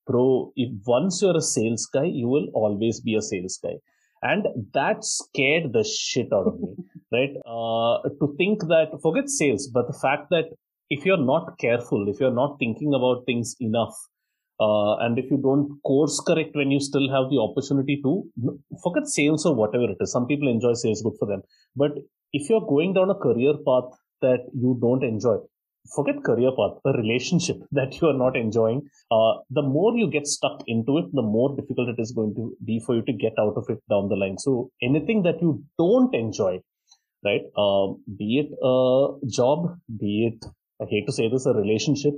[0.07, 3.77] bro if once you're a sales guy you will always be a sales guy.
[4.23, 6.75] And that scared the shit out of me.
[7.13, 7.31] Right?
[7.47, 10.47] Uh, to think that forget sales but the fact that
[10.91, 13.95] if you're not careful if you're not thinking about things enough
[14.61, 18.25] uh, and if you don't course correct when you still have the opportunity to,
[18.83, 20.13] forget sales or whatever it is.
[20.13, 21.43] Some people enjoy sales, good for them.
[21.75, 21.93] But
[22.33, 23.91] if you're going down a career path
[24.23, 25.39] that you don't enjoy,
[25.95, 30.27] forget career path, a relationship that you are not enjoying, uh, the more you get
[30.27, 33.33] stuck into it, the more difficult it is going to be for you to get
[33.41, 34.39] out of it down the line.
[34.39, 36.61] So anything that you don't enjoy,
[37.25, 40.49] right, uh, be it a job, be it,
[40.81, 42.15] I hate to say this, a relationship,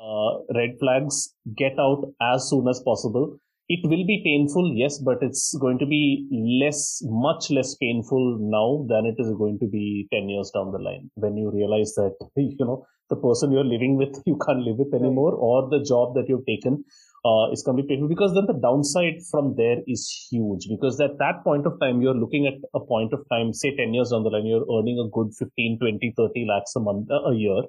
[0.00, 3.38] uh, red flags, get out as soon as possible.
[3.68, 6.26] It will be painful, yes, but it's going to be
[6.62, 10.78] less, much less painful now than it is going to be 10 years down the
[10.78, 11.10] line.
[11.16, 14.94] When you realize that, you know, the person you're living with, you can't live with
[14.94, 16.84] anymore, or the job that you've taken
[17.24, 20.68] uh, is going to be painful because then the downside from there is huge.
[20.68, 23.92] Because at that point of time you're looking at a point of time say 10
[23.92, 27.34] years down the line you're earning a good 15 20 30 lakhs a month a
[27.34, 27.62] year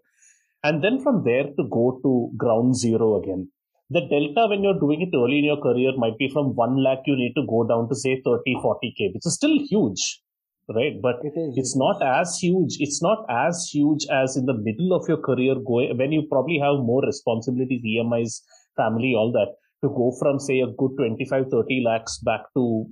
[0.63, 3.49] and then from there to go to ground zero again.
[3.89, 6.99] The delta when you're doing it early in your career might be from 1 lakh,
[7.05, 10.21] you need to go down to say 30, 40K, which is still huge,
[10.75, 11.01] right?
[11.01, 12.77] But it is, it's it not as huge.
[12.79, 16.59] It's not as huge as in the middle of your career going when you probably
[16.59, 18.41] have more responsibilities, EMIs,
[18.75, 22.85] family, all that to go from say a good 25, 30 lakhs back to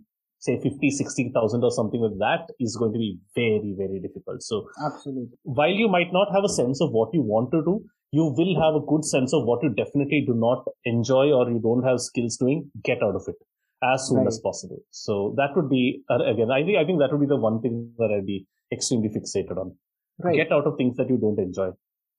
[0.47, 4.41] say 50 60000 or something like that is going to be very very difficult.
[4.49, 5.37] So absolutely.
[5.61, 7.77] while you might not have a sense of what you want to do
[8.11, 11.59] you will have a good sense of what you definitely do not enjoy or you
[11.59, 13.35] don't have skills doing get out of it
[13.83, 14.27] as soon right.
[14.27, 14.79] as possible.
[14.91, 17.61] So that would be uh, again i think i think that would be the one
[17.61, 19.75] thing that i'd be extremely fixated on.
[20.19, 20.35] Right.
[20.35, 21.69] get out of things that you don't enjoy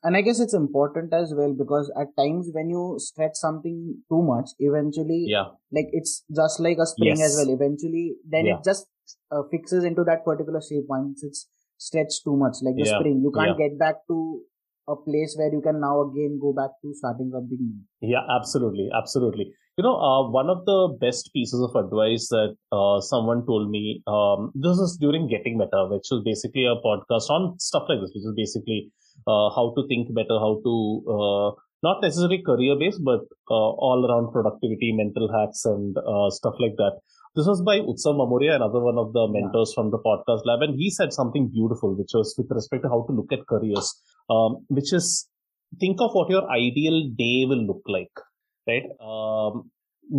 [0.04, 4.22] and i guess it's important as well because at times when you stretch something too
[4.22, 7.26] much eventually yeah like it's just like a spring yes.
[7.26, 8.56] as well eventually then yeah.
[8.56, 8.86] it just
[9.32, 12.98] uh, fixes into that particular shape once it's stretched too much like the yeah.
[12.98, 13.68] spring you can't yeah.
[13.68, 14.40] get back to
[14.88, 18.88] a place where you can now again go back to starting from beginning yeah absolutely
[18.96, 23.70] absolutely you know uh, one of the best pieces of advice that uh, someone told
[23.70, 28.00] me um, this is during Getting Meta which was basically a podcast on stuff like
[28.00, 28.90] this which is basically
[29.26, 30.74] uh, how to think better, how to
[31.08, 31.50] uh,
[31.82, 35.96] not necessarily career based, but uh, all around productivity, mental hacks, and
[36.30, 36.98] stuff like that.
[37.36, 40.74] This was by Utsav Mamoria, another one of the mentors from the podcast lab, and
[40.76, 43.94] he said something beautiful, which was with respect to how to look at careers,
[44.28, 45.28] um, which is
[45.78, 48.10] think of what your ideal day will look like,
[48.66, 48.82] right?
[48.98, 49.70] Um,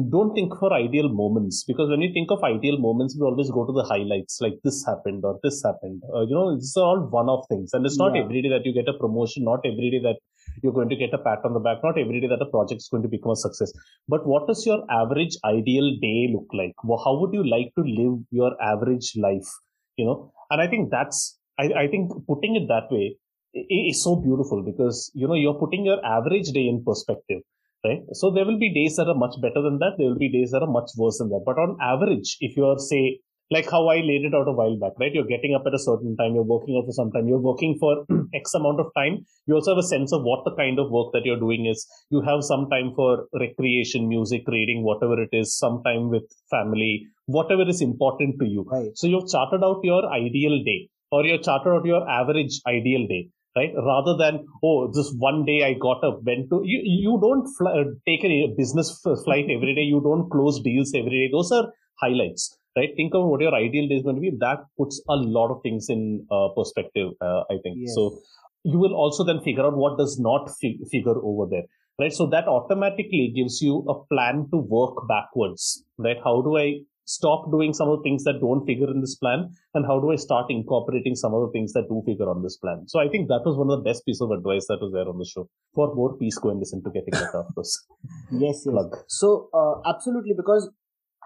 [0.09, 3.65] don't think for ideal moments because when we think of ideal moments, we always go
[3.65, 6.03] to the highlights like this happened or this happened.
[6.13, 8.23] Uh, you know, these are all one-off things, and it's not yeah.
[8.23, 10.17] every day that you get a promotion, not every day that
[10.61, 12.81] you're going to get a pat on the back, not every day that a project
[12.81, 13.71] is going to become a success.
[14.07, 16.73] But what does your average ideal day look like?
[16.83, 19.49] How would you like to live your average life?
[19.97, 23.17] You know, and I think that's I, I think putting it that way
[23.53, 27.41] is so beautiful because you know you're putting your average day in perspective
[27.85, 28.01] right?
[28.13, 29.95] So there will be days that are much better than that.
[29.97, 31.43] There will be days that are much worse than that.
[31.45, 33.19] But on average, if you are say
[33.51, 35.13] like how I laid it out a while back, right?
[35.13, 37.77] You're getting up at a certain time, you're working out for some time, you're working
[37.79, 39.25] for X amount of time.
[39.47, 41.87] You also have a sense of what the kind of work that you're doing is.
[42.11, 47.07] You have some time for recreation, music, reading, whatever it is, some time with family,
[47.25, 48.65] whatever is important to you.
[48.69, 48.91] Right.
[48.95, 53.29] So you've charted out your ideal day or you've charted out your average ideal day
[53.59, 53.73] right?
[53.91, 57.71] Rather than, oh, this one day I got up, went to, you, you don't fly,
[57.81, 58.91] uh, take a business
[59.25, 59.85] flight every day.
[59.93, 61.29] You don't close deals every day.
[61.31, 61.65] Those are
[62.01, 62.89] highlights, right?
[62.95, 64.31] Think of what your ideal day is going to be.
[64.39, 67.77] That puts a lot of things in uh, perspective, uh, I think.
[67.79, 67.95] Yes.
[67.95, 68.19] So
[68.63, 71.63] you will also then figure out what does not fig- figure over there
[71.99, 76.67] right so that automatically gives you a plan to work backwards right how do i
[77.09, 80.11] stop doing some of the things that don't figure in this plan and how do
[80.15, 83.07] i start incorporating some of the things that do figure on this plan so i
[83.13, 85.29] think that was one of the best pieces of advice that was there on the
[85.31, 87.73] show for more please go and listen to Getting Meta of course
[88.31, 88.67] yes, yes.
[88.73, 88.95] Plug.
[89.07, 90.69] so uh, absolutely because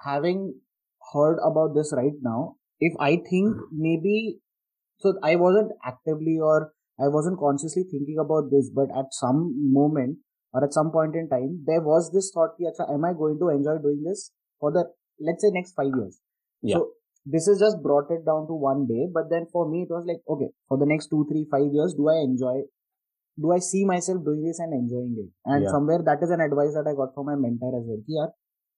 [0.06, 0.54] having
[1.14, 4.40] heard about this right now if i think maybe
[5.00, 6.72] so i wasn't actively or
[7.06, 9.46] i wasn't consciously thinking about this but at some
[9.80, 10.18] moment
[10.54, 12.68] or at some point in time there was this thought
[12.98, 14.84] am i going to enjoy doing this for the
[15.24, 16.20] let's say next five years.
[16.62, 16.76] Yeah.
[16.76, 16.90] So
[17.26, 19.08] this is just brought it down to one day.
[19.14, 21.94] But then for me, it was like, okay, for the next two, three, five years,
[21.94, 22.68] do I enjoy?
[23.40, 25.32] Do I see myself doing this and enjoying it?
[25.46, 25.70] And yeah.
[25.70, 28.04] somewhere that is an advice that I got from my mentor as well.
[28.08, 28.28] Yeah,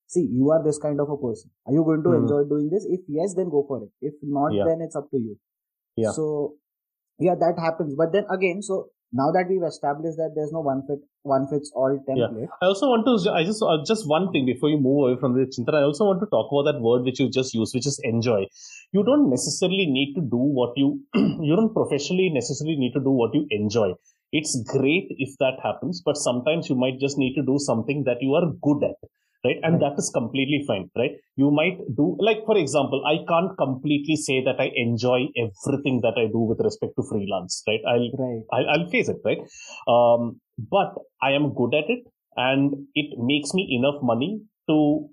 [0.07, 1.51] see, you are this kind of a person.
[1.65, 2.21] Are you going to mm.
[2.23, 2.85] enjoy doing this?
[2.87, 3.91] If yes, then go for it.
[4.01, 4.63] If not, yeah.
[4.67, 5.37] then it's up to you.
[5.95, 6.11] Yeah.
[6.11, 6.55] So
[7.19, 7.95] yeah, that happens.
[7.95, 11.71] But then again, so now that we've established that there's no one fit one fits
[11.73, 12.41] all template.
[12.41, 12.55] Yeah.
[12.61, 15.33] I also want to I just uh, just one thing before you move away from
[15.33, 15.75] the Chintan.
[15.75, 18.45] I also want to talk about that word which you just used, which is enjoy.
[18.91, 23.11] You don't necessarily need to do what you you don't professionally necessarily need to do
[23.11, 23.93] what you enjoy.
[24.31, 28.17] It's great if that happens, but sometimes you might just need to do something that
[28.21, 28.97] you are good at
[29.45, 33.53] right and that is completely fine right you might do like for example i can't
[33.63, 38.09] completely say that i enjoy everything that i do with respect to freelance right i'll
[38.23, 38.43] right.
[38.53, 39.41] I'll, I'll face it right
[39.95, 40.39] um,
[40.75, 42.03] but i am good at it
[42.35, 45.09] and it makes me enough money to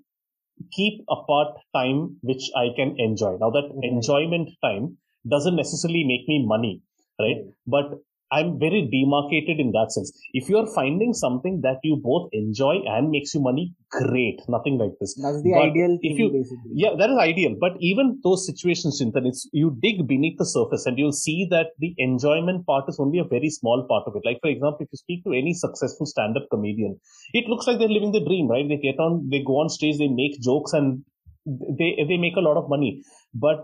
[0.71, 3.91] keep apart time which i can enjoy now that right.
[3.91, 6.81] enjoyment time doesn't necessarily make me money
[7.19, 7.27] right?
[7.27, 7.53] right.
[7.65, 7.99] But
[8.33, 10.11] I'm very demarcated in that sense.
[10.33, 14.41] If you are finding something that you both enjoy and makes you money, great.
[14.47, 15.13] Nothing like this.
[15.21, 16.71] That's the but ideal if you, basically.
[16.73, 17.55] Yeah, that is ideal.
[17.59, 21.67] But even those situations, Chintan, it's you dig beneath the surface and you'll see that
[21.79, 24.23] the enjoyment part is only a very small part of it.
[24.25, 26.99] Like for example, if you speak to any successful stand-up comedian,
[27.33, 28.67] it looks like they're living the dream, right?
[28.67, 31.03] They get on, they go on stage, they make jokes and
[31.45, 33.03] they they make a lot of money.
[33.33, 33.63] But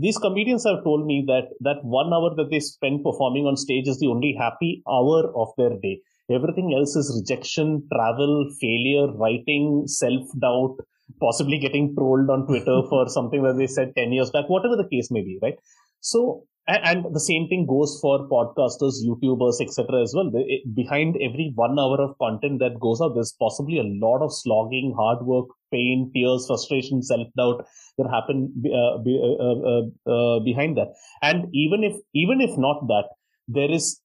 [0.00, 3.88] these comedians have told me that that one hour that they spend performing on stage
[3.88, 6.00] is the only happy hour of their day.
[6.30, 10.76] Everything else is rejection travel failure writing self-doubt
[11.20, 14.88] possibly getting trolled on twitter for something that they said 10 years back whatever the
[14.88, 15.58] case may be right?
[16.00, 20.30] So and the same thing goes for podcasters youtubers etc as well.
[20.74, 24.94] Behind every one hour of content that goes out there's possibly a lot of slogging
[24.96, 30.88] hard work pain tears frustration self-doubt that happen uh, uh, uh, uh, behind that.
[31.22, 33.08] And even if even if not that
[33.48, 34.00] there is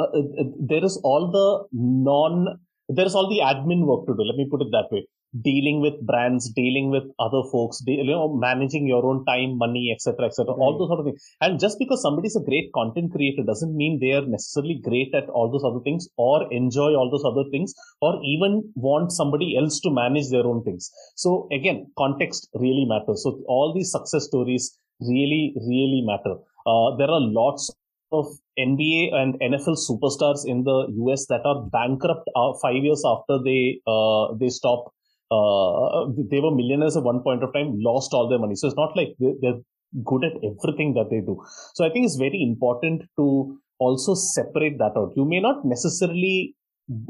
[0.00, 4.24] uh, uh, there is all the non there is all the admin work to do.
[4.24, 5.06] Let me put it that way
[5.42, 9.92] dealing with brands, dealing with other folks, de- you know, managing your own time, money,
[9.94, 10.58] etc., etc., right.
[10.58, 11.22] all those sort of things.
[11.40, 15.14] And just because somebody is a great content creator doesn't mean they are necessarily great
[15.14, 19.56] at all those other things, or enjoy all those other things, or even want somebody
[19.56, 20.90] else to manage their own things.
[21.16, 23.22] So again, context really matters.
[23.22, 26.36] So all these success stories really, really matter.
[26.66, 27.70] Uh, there are lots
[28.10, 28.26] of
[28.58, 33.80] NBA and NFL superstars in the US that are bankrupt uh, five years after they
[33.86, 34.92] uh, they stop
[35.30, 38.54] uh, they were millionaires at one point of time, lost all their money.
[38.54, 39.60] So it's not like they're
[40.04, 41.42] good at everything that they do.
[41.74, 45.12] So I think it's very important to also separate that out.
[45.16, 46.54] You may not necessarily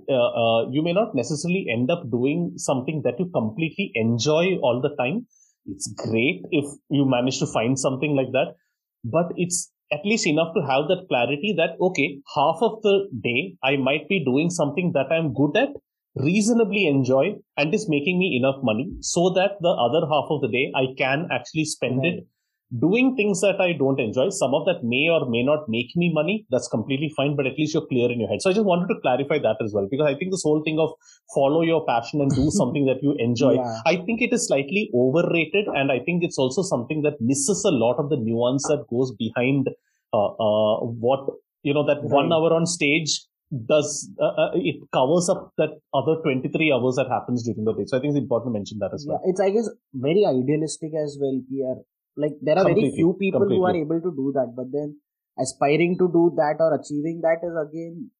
[0.08, 4.80] uh, uh, you may not necessarily end up doing something that you completely enjoy all
[4.82, 5.26] the time.
[5.66, 8.56] It's great if you manage to find something like that,
[9.04, 13.56] but it's at least enough to have that clarity that okay, half of the day
[13.62, 15.68] I might be doing something that I'm good at,
[16.14, 20.48] reasonably enjoy and is making me enough money so that the other half of the
[20.48, 22.14] day I can actually spend right.
[22.14, 22.26] it
[22.80, 24.28] doing things that I don't enjoy.
[24.28, 26.46] Some of that may or may not make me money.
[26.50, 28.42] That's completely fine, but at least you're clear in your head.
[28.42, 30.78] So I just wanted to clarify that as well, because I think this whole thing
[30.78, 30.90] of
[31.34, 33.80] follow your passion and do something that you enjoy, yeah.
[33.86, 35.66] I think it is slightly overrated.
[35.68, 39.12] And I think it's also something that misses a lot of the nuance that goes
[39.16, 39.68] behind
[40.12, 41.26] uh, uh, what,
[41.62, 42.10] you know, that right.
[42.10, 43.22] one hour on stage
[43.66, 47.84] does uh, uh, it covers up that other 23 hours that happens during the day
[47.86, 50.26] so i think it's important to mention that as well yeah, it's i guess very
[50.26, 51.76] idealistic as well here
[52.16, 53.56] like there are completely, very few people completely.
[53.56, 54.94] who are able to do that but then
[55.40, 58.10] aspiring to do that or achieving that is again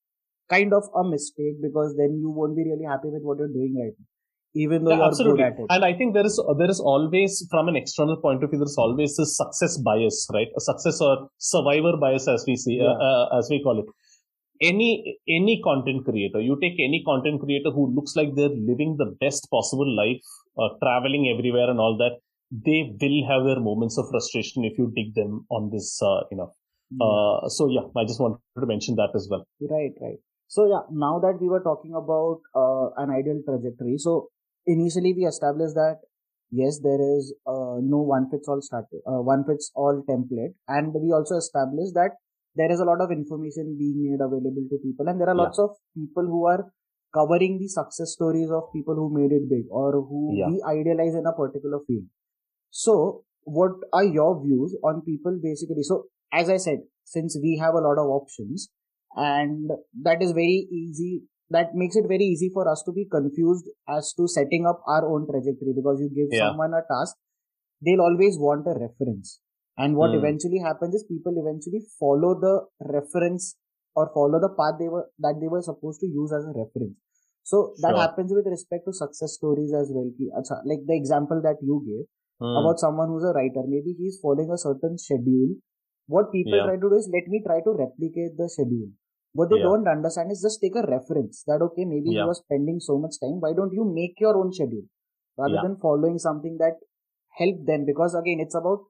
[0.49, 3.77] kind of a mistake because then you won't be really happy with what you're doing
[3.77, 4.09] right now
[4.55, 5.45] even though yeah, you're absolutely.
[5.45, 5.67] good at it.
[5.69, 8.79] And I think there is there is always, from an external point of view, there's
[8.79, 10.49] always this success bias, right?
[10.57, 12.89] A success or survivor bias, as we see, yeah.
[12.89, 13.87] uh, uh, as we call it
[14.61, 19.11] any any content creator you take any content creator who looks like they're living the
[19.21, 20.21] best possible life
[20.59, 22.19] uh, traveling everywhere and all that
[22.67, 26.39] they will have their moments of frustration if you dig them on this uh, you
[26.41, 26.51] know
[26.91, 27.07] Yeah.
[27.07, 29.43] Uh, so yeah, I just wanted to mention that as well.
[29.73, 30.21] Right, right.
[30.55, 34.31] So yeah, now that we were talking about uh, an ideal trajectory, so
[34.67, 35.99] initially we established that
[36.51, 40.95] yes, there is uh, no one fits all start uh, one fits all template, and
[40.95, 42.17] we also established that
[42.55, 45.59] there is a lot of information being made available to people, and there are lots
[45.59, 45.65] yeah.
[45.65, 46.65] of people who are
[47.15, 50.49] covering the success stories of people who made it big or who yeah.
[50.49, 52.05] we idealize in a particular field.
[52.71, 55.83] So, what are your views on people basically?
[55.83, 58.69] So, as I said, since we have a lot of options,
[59.17, 59.71] and
[60.03, 64.13] that is very easy that makes it very easy for us to be confused as
[64.15, 66.49] to setting up our own trajectory because you give yeah.
[66.49, 67.17] someone a task
[67.81, 69.41] they'll always want a reference
[69.79, 70.19] and what mm.
[70.19, 72.55] eventually happens is people eventually follow the
[72.97, 73.57] reference
[73.95, 76.97] or follow the path they were that they were supposed to use as a reference
[77.43, 78.03] so that sure.
[78.05, 80.11] happens with respect to success stories as well
[80.73, 82.05] like the example that you gave
[82.43, 82.61] mm.
[82.61, 85.57] about someone who's a writer maybe he's following a certain schedule
[86.07, 86.65] what people yeah.
[86.69, 88.89] try to do is let me try to replicate the schedule
[89.33, 89.69] what they yeah.
[89.71, 92.25] don't understand is just take a reference that okay, maybe yeah.
[92.25, 93.41] you are spending so much time.
[93.41, 94.83] Why don't you make your own schedule
[95.37, 95.63] rather yeah.
[95.63, 96.81] than following something that
[97.37, 97.85] help them?
[97.85, 98.81] Because again, it's about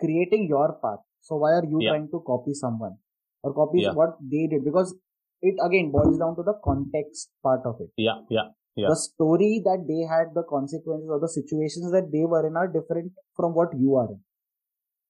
[0.00, 1.00] creating your path.
[1.20, 2.96] So why are you trying to copy someone
[3.42, 4.64] or copy what they did?
[4.64, 4.94] Because
[5.42, 7.90] it again boils down to the context part of it.
[7.96, 8.48] Yeah, yeah.
[8.76, 8.88] Yeah.
[8.90, 12.68] The story that they had, the consequences or the situations that they were in are
[12.68, 14.20] different from what you are in.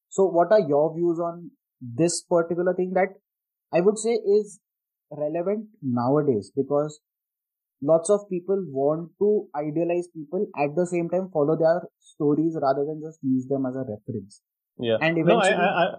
[0.09, 3.09] So, what are your views on this particular thing that
[3.73, 4.59] I would say is
[5.11, 7.01] relevant nowadays because
[7.83, 12.85] lots of people want to idealize people at the same time follow their stories rather
[12.87, 14.43] than just use them as a reference
[14.81, 14.99] yeah.
[15.01, 15.95] And eventually no, I, I, I,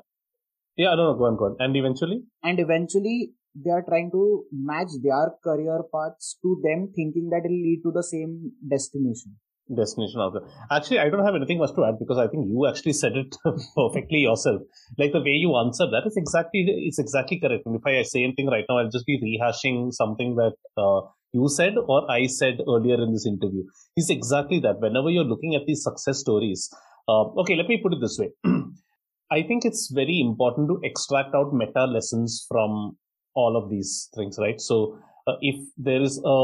[0.77, 1.55] yeah no, no go on go on.
[1.59, 2.23] And eventually?
[2.43, 7.49] And eventually they are trying to match their career paths to them thinking that it
[7.49, 9.37] will lead to the same destination.
[9.69, 10.33] Destination of
[10.71, 13.35] actually i don't have anything much to add because i think you actually said it
[13.75, 14.61] perfectly yourself.
[14.97, 17.67] Like the way you answered that is exactly it's exactly correct.
[17.67, 21.01] And if i say anything right now i'll just be rehashing something that uh,
[21.33, 23.63] you said or i said earlier in this interview.
[23.95, 24.79] It's exactly that.
[24.79, 26.67] Whenever you're looking at these success stories
[27.09, 28.29] uh, okay let me put it this way
[29.31, 32.97] i think it's very important to extract out meta lessons from
[33.35, 36.37] all of these things right so uh, if there is a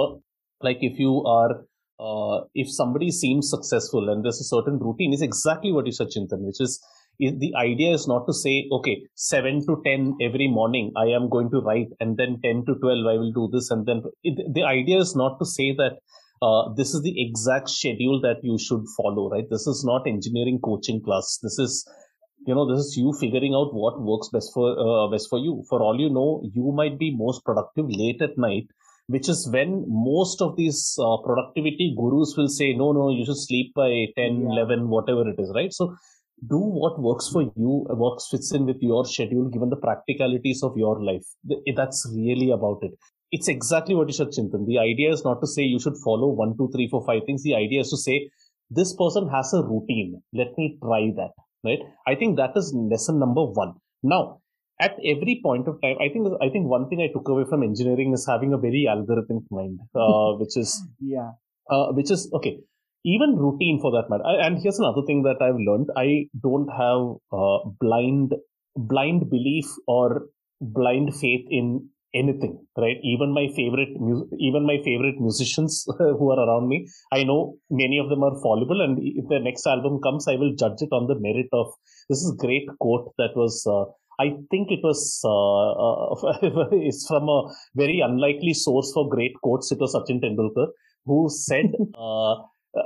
[0.62, 1.66] like if you are
[2.00, 6.08] uh, if somebody seems successful and there's a certain routine, is exactly what you said,
[6.08, 6.84] Chintan, which is
[7.18, 11.50] the idea is not to say, okay, 7 to 10 every morning I am going
[11.52, 13.72] to write, and then 10 to 12 I will do this.
[13.72, 16.00] And then it, the idea is not to say that
[16.42, 19.50] uh, this is the exact schedule that you should follow, right?
[19.50, 21.40] This is not engineering coaching class.
[21.42, 21.88] This is
[22.46, 25.64] you know this is you figuring out what works best for uh, best for you
[25.70, 28.68] for all you know you might be most productive late at night
[29.08, 33.38] which is when most of these uh, productivity gurus will say, no, no, you should
[33.38, 34.64] sleep by 10, yeah.
[34.64, 35.72] 11, whatever it is, right?
[35.72, 35.96] So
[36.48, 40.76] do what works for you, works fits in with your schedule, given the practicalities of
[40.76, 41.24] your life.
[41.76, 42.92] That's really about it.
[43.32, 44.66] It's exactly what you said, Chintan.
[44.66, 47.44] The idea is not to say you should follow one, two, three, four, five things.
[47.44, 48.30] The idea is to say,
[48.70, 50.22] this person has a routine.
[50.34, 51.32] Let me try that,
[51.66, 51.80] right?
[52.08, 53.74] I think that is lesson number one.
[54.04, 54.40] Now,
[54.80, 57.64] at every point of time, I think I think one thing I took away from
[57.64, 61.32] engineering is having a very algorithmic mind, uh, which is yeah,
[61.70, 62.60] uh, which is okay.
[63.06, 64.24] Even routine for that matter.
[64.26, 68.34] And here's another thing that I've learned: I don't have uh, blind
[68.76, 70.28] blind belief or
[70.60, 72.58] blind faith in anything.
[72.78, 72.98] Right?
[73.04, 73.90] Even my favorite
[74.40, 78.82] even my favorite musicians who are around me, I know many of them are fallible,
[78.82, 81.68] and if their next album comes, I will judge it on the merit of
[82.10, 83.86] this is great quote that was uh,
[84.20, 89.72] I think it was uh, uh, it's from a very unlikely source for great quotes.
[89.72, 90.68] It was Sachin Tendulkar
[91.06, 92.36] who said, uh,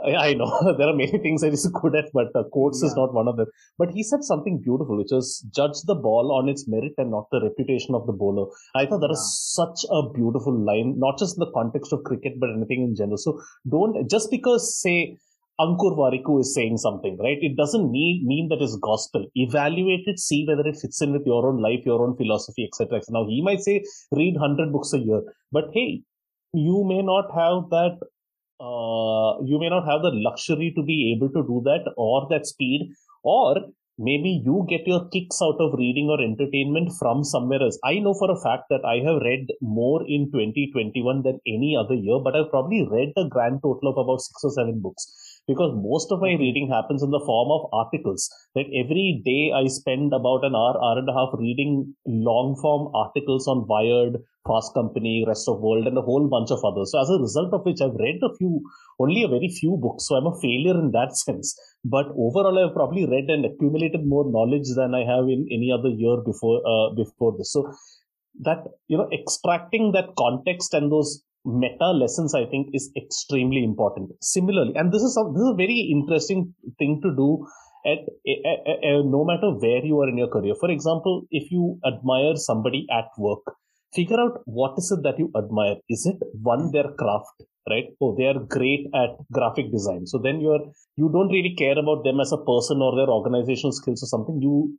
[0.06, 2.88] "I know there are many things that he's good at, but uh, quotes yeah.
[2.88, 3.48] is not one of them."
[3.78, 7.28] But he said something beautiful, which was, "Judge the ball on its merit and not
[7.32, 9.20] the reputation of the bowler." I thought that yeah.
[9.20, 12.96] is such a beautiful line, not just in the context of cricket, but anything in
[12.96, 13.18] general.
[13.18, 15.18] So don't just because say
[15.60, 17.38] Ankur Warikoo is saying something, right?
[17.42, 19.26] It doesn't need, mean that it's gospel.
[19.36, 23.02] Evaluate it, see whether it fits in with your own life, your own philosophy, etc.
[23.10, 25.22] Now, he might say read 100 books a year,
[25.52, 26.04] but hey,
[26.54, 28.00] you may not have that,
[28.60, 32.46] uh, you may not have the luxury to be able to do that or that
[32.46, 32.92] speed,
[33.24, 33.56] or
[33.98, 37.78] maybe you get your kicks out of reading or entertainment from somewhere else.
[37.84, 41.96] I know for a fact that I have read more in 2021 than any other
[41.96, 45.74] year, but I've probably read a grand total of about six or seven books because
[45.82, 48.30] most of my reading happens in the form of articles.
[48.56, 48.70] Right?
[48.82, 53.48] Every day I spend about an hour, hour and a half reading long form articles
[53.48, 56.92] on Wired, Fast Company, Rest of World, and a whole bunch of others.
[56.92, 58.62] So as a result of which I've read a few,
[59.00, 60.08] only a very few books.
[60.08, 61.58] So I'm a failure in that sense.
[61.84, 65.90] But overall, I've probably read and accumulated more knowledge than I have in any other
[65.90, 67.52] year before uh, before this.
[67.54, 67.74] So
[68.42, 74.12] that you know extracting that context and those meta lessons i think is extremely important.
[74.22, 77.46] Similarly and this is a, this is a very interesting thing to do
[77.86, 80.54] at, at, no matter where you are in your career.
[80.60, 83.44] For example if you admire somebody at work
[83.96, 85.78] figure out what is it that you admire.
[85.90, 87.86] Is it one their craft right?
[88.02, 90.06] Oh they are great at graphic design.
[90.06, 90.66] So then you're
[90.98, 94.40] you don't really care about them as a person or their organizational skills or something.
[94.42, 94.78] You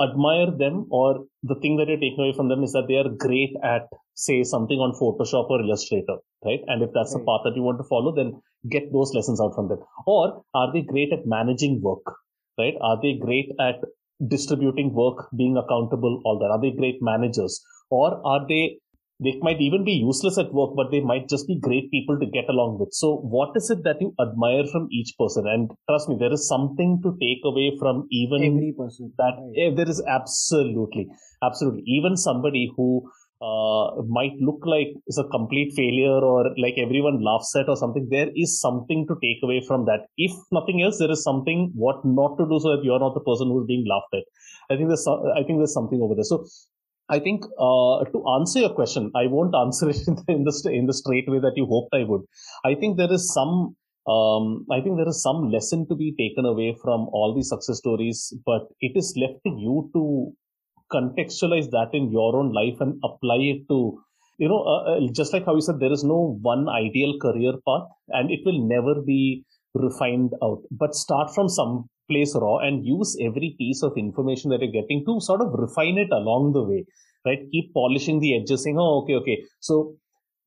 [0.00, 3.08] admire them or the thing that you're taking away from them is that they are
[3.08, 6.60] great at say something on photoshop or illustrator right?
[6.66, 7.20] And if that's right.
[7.20, 8.40] the path that you want to follow then
[8.70, 9.78] get those lessons out from them.
[10.06, 12.04] Or are they great at managing work
[12.58, 12.74] right?
[12.80, 13.76] Are they great at
[14.28, 16.50] distributing work being accountable all that?
[16.50, 17.62] Are they great managers?
[17.90, 18.78] Or are they
[19.18, 22.26] they might even be useless at work, but they might just be great people to
[22.26, 22.92] get along with.
[22.92, 25.46] So, what is it that you admire from each person?
[25.46, 29.12] And trust me, there is something to take away from even every person.
[29.16, 29.72] That right.
[29.72, 31.08] eh, there is absolutely,
[31.42, 31.84] absolutely.
[31.86, 33.08] Even somebody who
[33.40, 38.08] uh, might look like is a complete failure or like everyone laughs at or something.
[38.10, 40.08] There is something to take away from that.
[40.18, 43.20] If nothing else, there is something what not to do so that you're not the
[43.20, 44.24] person who's being laughed at.
[44.70, 46.24] I think there's I think there's something over there.
[46.24, 46.44] So
[47.08, 49.96] I think uh, to answer your question, I won't answer it
[50.28, 52.22] in the in the straight way that you hoped I would.
[52.64, 53.76] I think there is some.
[54.08, 57.78] Um, I think there is some lesson to be taken away from all these success
[57.78, 60.32] stories, but it is left to you to
[60.92, 64.00] contextualize that in your own life and apply it to,
[64.38, 67.54] you know, uh, uh just like how you said, there is no one ideal career
[67.66, 69.44] path, and it will never be
[69.78, 70.62] refined out.
[70.70, 75.04] But start from some place raw and use every piece of information that you're getting
[75.06, 76.84] to sort of refine it along the way,
[77.24, 77.40] right?
[77.52, 79.42] Keep polishing the edges, saying, oh, okay, okay.
[79.60, 79.96] So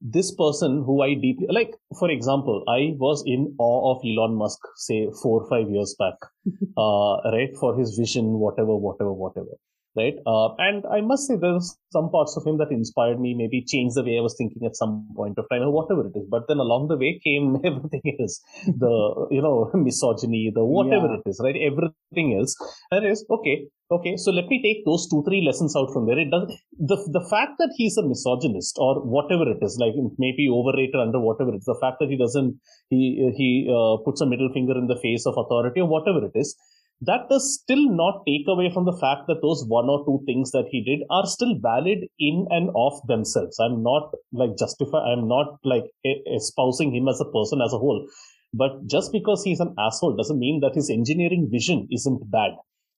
[0.02, 4.60] this person who I deeply like, for example, I was in awe of Elon Musk,
[4.76, 6.16] say four or five years back,
[6.78, 7.56] uh, right?
[7.60, 9.52] For his vision, whatever, whatever, whatever
[10.00, 10.18] right?
[10.26, 13.96] Uh, and I must say there's some parts of him that inspired me, maybe changed
[13.96, 16.28] the way I was thinking at some point of time or whatever it is.
[16.30, 18.94] But then along the way came everything else, the,
[19.32, 21.20] you know, misogyny, the whatever yeah.
[21.20, 21.58] it is, right?
[21.70, 22.56] Everything else.
[22.92, 26.06] And it is, okay, okay, so let me take those two, three lessons out from
[26.08, 26.20] there.
[26.20, 26.48] It does,
[26.78, 31.20] the, the fact that he's a misogynist or whatever it is, like maybe overrated under
[31.20, 34.88] whatever it's the fact that he doesn't, he, he, uh, puts a middle finger in
[34.88, 36.56] the face of authority or whatever it is
[37.02, 40.52] that does still not take away from the fact that those one or two things
[40.52, 43.58] that he did are still valid in and of themselves.
[43.60, 45.86] I'm not like justify, I'm not like
[46.28, 48.06] espousing him as a person as a whole.
[48.54, 52.52] But just because he's an asshole doesn't mean that his engineering vision isn't bad.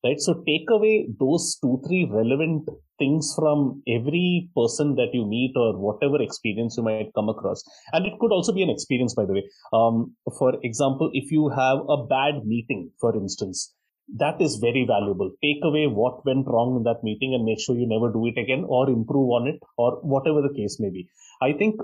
[0.03, 0.19] Right.
[0.19, 5.77] So take away those two, three relevant things from every person that you meet or
[5.77, 7.63] whatever experience you might come across.
[7.93, 9.43] And it could also be an experience, by the way.
[9.71, 13.75] Um, for example, if you have a bad meeting, for instance,
[14.17, 15.31] that is very valuable.
[15.41, 18.39] Take away what went wrong in that meeting and make sure you never do it
[18.39, 21.07] again or improve on it or whatever the case may be.
[21.41, 21.79] I think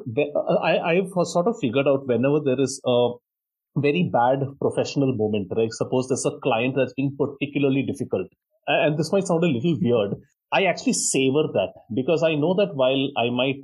[0.62, 3.12] I, I've sort of figured out whenever there is a
[3.78, 5.72] very bad professional moment, right?
[5.72, 8.28] Suppose there's a client that's being particularly difficult.
[8.68, 10.16] And this might sound a little weird.
[10.52, 13.62] I actually savor that because I know that while I might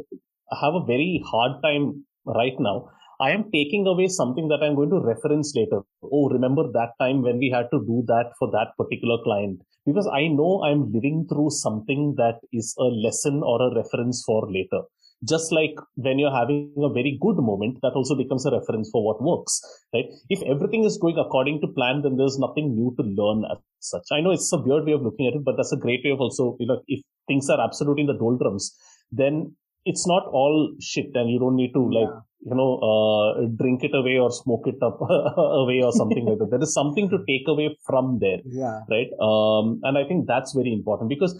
[0.62, 2.89] have a very hard time right now,
[3.24, 5.80] I am taking away something that I'm going to reference later.
[6.03, 9.61] Oh, remember that time when we had to do that for that particular client?
[9.86, 14.51] Because I know I'm living through something that is a lesson or a reference for
[14.51, 14.82] later.
[15.26, 19.05] Just like when you're having a very good moment, that also becomes a reference for
[19.05, 19.61] what works,
[19.93, 20.09] right?
[20.30, 24.03] If everything is going according to plan, then there's nothing new to learn as such.
[24.11, 26.11] I know it's a weird way of looking at it, but that's a great way
[26.11, 28.76] of also, you know, if things are absolutely in the doldrums,
[29.13, 29.55] then
[29.86, 33.84] it's not all shit and you don't need to like yeah you know, uh, drink
[33.84, 34.99] it away or smoke it up
[35.38, 36.51] away or something like that.
[36.51, 38.39] There is something to take away from there.
[38.45, 38.81] Yeah.
[38.89, 39.07] Right.
[39.21, 41.34] Um, and I think that's very important because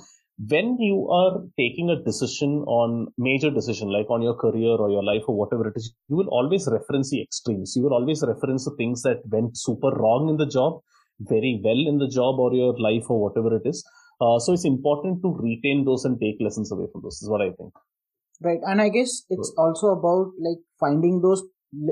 [0.48, 5.04] when you are taking a decision on major decision, like on your career or your
[5.04, 7.74] life or whatever it is, you will always reference the extremes.
[7.76, 10.82] You will always reference the things that went super wrong in the job,
[11.20, 13.86] very well in the job or your life or whatever it is.
[14.22, 17.22] Uh, so it's important to retain those and take lessons away from those.
[17.22, 17.74] Is what I think
[18.44, 21.44] right and i guess it's also about like finding those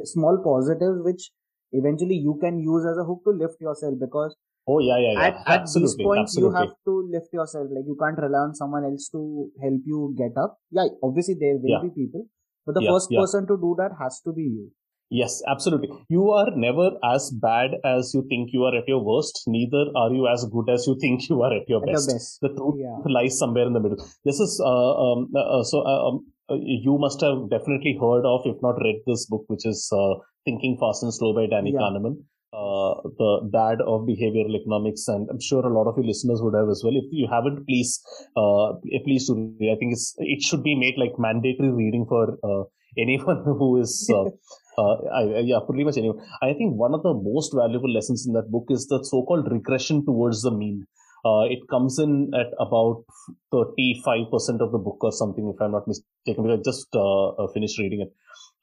[0.03, 1.31] small positives which
[1.71, 4.35] eventually you can use as a hook to lift yourself because
[4.67, 5.27] oh yeah yeah, yeah.
[5.27, 6.41] at, at these points absolutely.
[6.41, 10.13] you have to lift yourself like you can't rely on someone else to help you
[10.17, 11.81] get up yeah obviously there will yeah.
[11.81, 12.25] be people
[12.65, 14.71] but the yeah, first person to do that has to be you
[15.13, 15.89] Yes, absolutely.
[16.07, 19.43] You are never as bad as you think you are at your worst.
[19.45, 22.07] Neither are you as good as you think you are at your, At best.
[22.07, 22.39] best.
[22.41, 23.97] The truth lies somewhere in the middle.
[24.23, 25.81] This is uh, um, uh, so.
[25.81, 29.65] Uh, um, uh, you must have definitely heard of, if not read, this book, which
[29.65, 31.79] is uh, Thinking Fast and Slow by Danny Yeah.
[31.79, 32.17] Kahneman.
[32.53, 36.53] Uh, the dad of behavioral economics, and I'm sure a lot of your listeners would
[36.53, 36.93] have as well.
[36.97, 38.01] If you haven't, please,
[38.35, 38.73] uh,
[39.05, 39.35] please do.
[39.59, 39.71] read.
[39.71, 42.63] I think it's it should be made like mandatory reading for uh,
[42.97, 44.25] anyone who is uh,
[44.81, 46.19] uh, I, I- yeah, pretty much anyone.
[46.41, 50.03] I think one of the most valuable lessons in that book is the so-called regression
[50.05, 50.85] towards the mean.
[51.25, 53.03] Uh, it comes in at about
[53.51, 57.47] 35% of the book or something, if I'm not mistaken, because I just uh, uh,
[57.53, 58.13] finished reading it.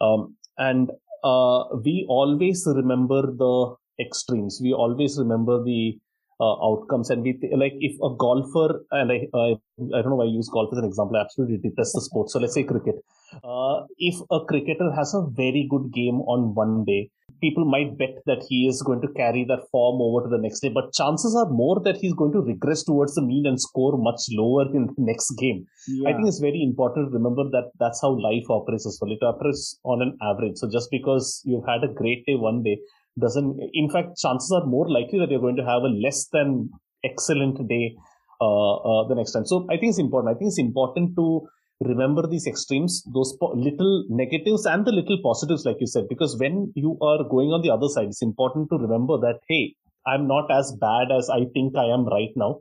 [0.00, 0.90] Um, and
[1.24, 4.60] uh, we always remember the extremes.
[4.62, 5.98] We always remember the
[6.40, 7.10] uh, outcomes.
[7.10, 9.56] And we th- like if a golfer, and I, I,
[9.94, 11.16] I don't know why I use golf as an example.
[11.16, 12.30] I absolutely detest the sport.
[12.30, 12.96] So let's say cricket.
[13.44, 17.10] Uh, if a cricketer has a very good game on one day,
[17.40, 20.60] people might bet that he is going to carry that form over to the next
[20.60, 20.68] day.
[20.68, 24.20] But chances are more that he's going to regress towards the mean and score much
[24.30, 25.66] lower in the next game.
[26.06, 29.12] I think it's very important to remember that that's how life operates as well.
[29.12, 30.56] It operates on an average.
[30.56, 32.78] So just because you've had a great day one day
[33.20, 36.70] doesn't, in fact, chances are more likely that you're going to have a less than
[37.04, 37.94] excellent day
[38.40, 39.44] uh, uh, the next time.
[39.44, 40.34] So I think it's important.
[40.34, 41.48] I think it's important to
[41.80, 46.36] remember these extremes, those po- little negatives and the little positives, like you said, because
[46.38, 49.74] when you are going on the other side, it's important to remember that, hey,
[50.06, 52.60] I'm not as bad as I think I am right now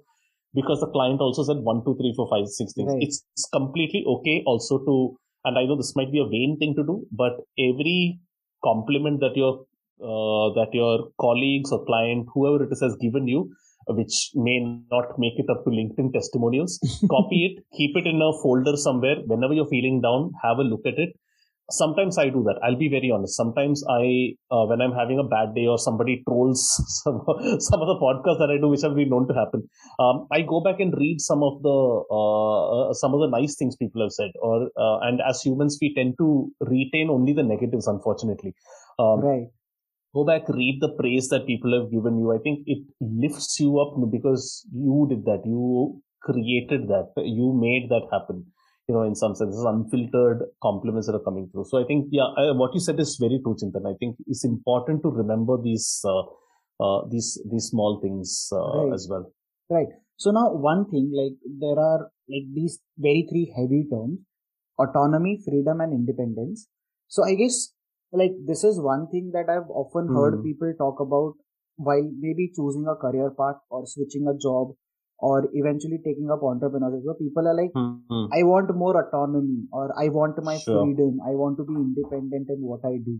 [0.53, 2.91] because the client also said one, two, three, four, five, six things.
[2.91, 3.03] Right.
[3.03, 6.76] It's, it's completely okay also to, and I know this might be a vain thing
[6.76, 8.20] to do, but every
[8.63, 9.65] compliment that your
[9.99, 13.51] uh, that your colleagues or client, whoever it is, has given you,
[13.89, 14.59] which may
[14.91, 16.79] not make it up to LinkedIn testimonials,
[17.09, 19.17] copy it, keep it in a folder somewhere.
[19.25, 21.17] Whenever you're feeling down, have a look at it.
[21.69, 22.59] Sometimes I do that.
[22.63, 23.35] I'll be very honest.
[23.35, 26.63] Sometimes I, uh, when I'm having a bad day or somebody trolls
[27.03, 27.19] some,
[27.59, 29.67] some of the podcasts that I do, which have been known to happen,
[29.99, 33.55] um, I go back and read some of the uh, uh, some of the nice
[33.57, 34.31] things people have said.
[34.41, 38.55] Or uh, and as humans, we tend to retain only the negatives, unfortunately.
[38.97, 39.47] Um, right.
[40.14, 42.34] Go back read the praise that people have given you.
[42.34, 45.41] I think it lifts you up because you did that.
[45.45, 47.12] You created that.
[47.18, 48.45] You made that happen.
[48.88, 51.66] You know in some senses unfiltered compliments that are coming through.
[51.66, 53.86] So i think yeah I, what you said is very true chintan.
[53.86, 56.24] I think it's important to remember these uh,
[56.80, 58.93] uh, these these small things uh, Right.
[58.93, 59.26] as well.
[59.70, 59.88] Right.
[60.16, 64.20] So now one thing, like there are like these very three heavy terms,
[64.80, 66.68] autonomy, freedom and independence.
[67.08, 67.74] So I guess
[68.12, 70.43] like this is one thing that I've often heard Mhm.
[70.43, 71.36] people talk about
[71.78, 74.76] while maybe choosing a career path or switching a job
[75.20, 77.03] or eventually taking up entrepreneurship.
[77.05, 78.30] So people are like, Mhm.
[78.32, 80.82] I want more autonomy or I want my Sure.
[80.82, 81.22] freedom.
[81.22, 83.20] I want to be independent in what I do.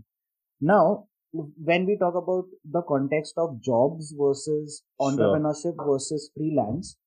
[0.62, 6.98] Now, when we talk about the context of jobs versus entrepreneurship versus freelance,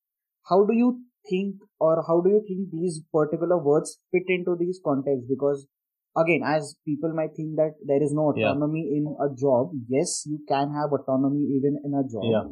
[0.48, 4.80] how do you think or how do you think these particular words fit into these
[4.84, 5.26] contexts?
[5.28, 5.66] Because
[6.16, 8.50] again, as people might think that there is no Yeah.
[8.50, 12.24] autonomy in a job, yes, you can have autonomy even in a job.
[12.24, 12.44] Yeah.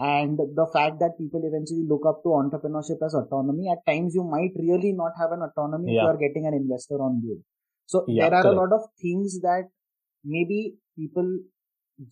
[0.00, 4.24] And the fact that people eventually look up to entrepreneurship as autonomy, at times you
[4.24, 6.02] might really not have an autonomy if Yeah.
[6.02, 7.42] you are getting an investor on board.
[7.86, 8.56] So Yeah, there are correct.
[8.56, 9.70] a lot of things that
[10.24, 11.38] maybe people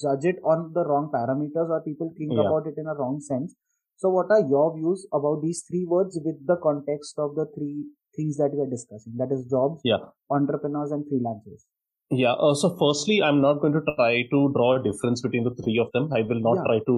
[0.00, 2.46] judge it on the wrong parameters or people think Yeah.
[2.46, 3.54] about it in a wrong sense.
[3.96, 7.86] So what are your views about these three words with the context of the three
[8.16, 9.14] things that we are discussing?
[9.22, 10.02] That is jobs, Yeah.
[10.30, 11.64] entrepreneurs and freelancers.
[12.10, 12.32] Yeah.
[12.34, 15.78] Uh, so, firstly, I'm not going to try to draw a difference between the three
[15.84, 16.10] of them.
[16.12, 16.64] I will not Yeah.
[16.68, 16.96] try to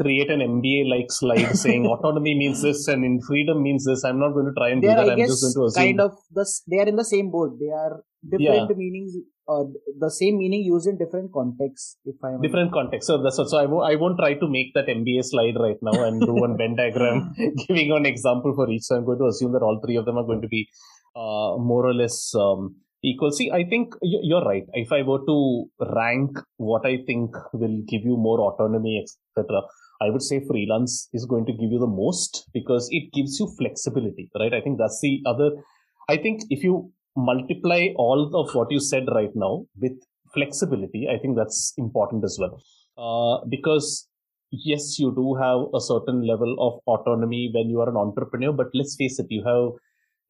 [0.00, 4.04] create an MBA-like slide saying autonomy means this and in freedom means this.
[4.04, 5.10] I'm not going to try and They do are, that.
[5.10, 5.82] I I'm just going to assume.
[5.84, 7.58] kind of the they are in the same boat.
[7.62, 8.02] They are
[8.34, 9.14] different meanings,
[9.48, 9.64] uh,
[9.98, 11.96] the same meaning used in different contexts.
[12.04, 13.06] If I am different context.
[13.06, 15.78] So that's what, so I won't, I won't try to make that MBA slide right
[15.80, 17.34] now and do one Venn diagram
[17.68, 18.82] giving an example for each.
[18.82, 20.68] So I'm going to assume that all three of them are going to be
[21.16, 23.30] uh, more or less um, equal.
[23.32, 24.64] See, I think you're right.
[24.74, 25.64] If I were to
[25.96, 29.62] rank what I think will give you more autonomy, etc.,
[30.00, 33.52] I would say freelance is going to give you the most because it gives you
[33.58, 34.54] flexibility, right?
[34.54, 35.50] I think that's the other.
[36.08, 39.96] I think if you multiply all of what you said right now with
[40.34, 42.62] flexibility, I think that's important as well.
[42.96, 44.08] Uh, because
[44.50, 48.68] yes, you do have a certain level of autonomy when you are an entrepreneur, but
[48.74, 49.72] let's face it, you have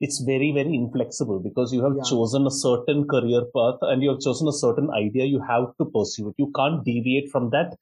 [0.01, 2.09] it's very very inflexible because you have Yeah.
[2.11, 5.87] chosen a certain career path and you have chosen a certain idea you have to
[5.97, 7.75] pursue it you can't deviate from that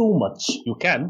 [0.00, 1.06] too much you can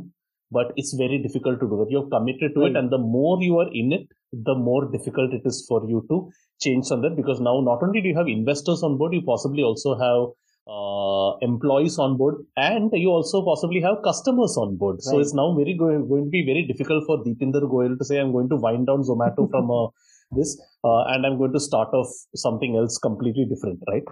[0.58, 3.58] but it's very difficult to do that you're committed to it and the more you
[3.58, 4.06] are in it
[4.42, 6.30] the more difficult it is for you to
[6.60, 9.62] change on that because now not only do you have investors on board you possibly
[9.62, 10.34] also have
[10.66, 14.96] uh, employees on board and you also possibly have customers on board.
[14.96, 15.02] Right.
[15.02, 18.18] So it's now very go- going to be very difficult for Deepinder Goyal to say,
[18.18, 19.88] I'm going to wind down Zomato from uh,
[20.32, 24.02] this uh, and I'm going to start off something else completely different, right?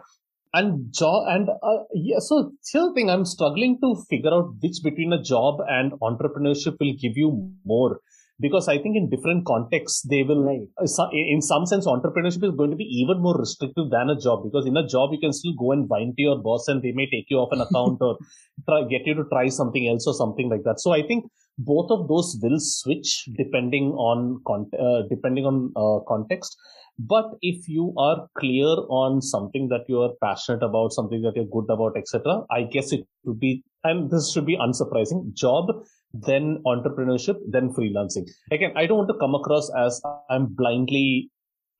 [0.55, 4.83] And job and uh, yeah, so here's the thing: I'm struggling to figure out which
[4.85, 8.01] between a job and entrepreneurship will give you more
[8.43, 10.67] because I think in different contexts they will, right.
[10.77, 14.43] Uh, in some sense, entrepreneurship is going to be even more restrictive than a job
[14.43, 16.93] because in a job you can still go and whine to your boss and they
[16.93, 18.19] may take you off an account or
[18.69, 20.81] try, get you to try something else or something like that.
[20.81, 26.05] So I think both of those will switch depending on con- uh, depending on uh,
[26.09, 26.57] context.
[26.99, 31.47] But if you are clear on something that you are passionate about, something that you're
[31.47, 35.33] good about, etc., I guess it would be, and this should be unsurprising.
[35.33, 35.67] Job
[36.13, 38.29] then entrepreneurship, then freelancing.
[38.51, 40.01] Again, I don't want to come across as
[40.31, 41.31] I'm blindly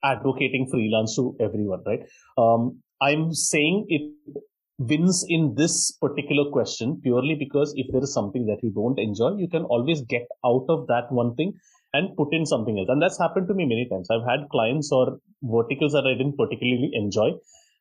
[0.03, 2.01] advocating freelance to everyone, right?
[2.37, 4.11] Um, I'm saying it
[4.79, 9.35] wins in this particular question purely because if there is something that you don't enjoy,
[9.37, 11.53] you can always get out of that one thing
[11.93, 12.89] and put in something else.
[12.89, 14.09] And that's happened to me many times.
[14.09, 17.33] I've had clients or verticals that I didn't particularly enjoy.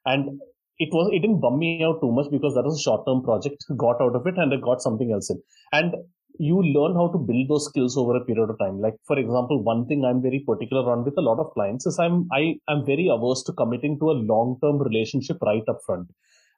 [0.05, 0.41] And
[0.79, 3.23] it was it didn't bum me out too much because that was a short term
[3.23, 5.41] project, got out of it and I got something else in.
[5.73, 5.95] And
[6.39, 8.81] you learn how to build those skills over a period of time.
[8.81, 11.99] Like for example one thing i'm very particular on with a lot of clients is
[11.99, 16.09] i'm i am very averse to committing to a long term relationship right up front.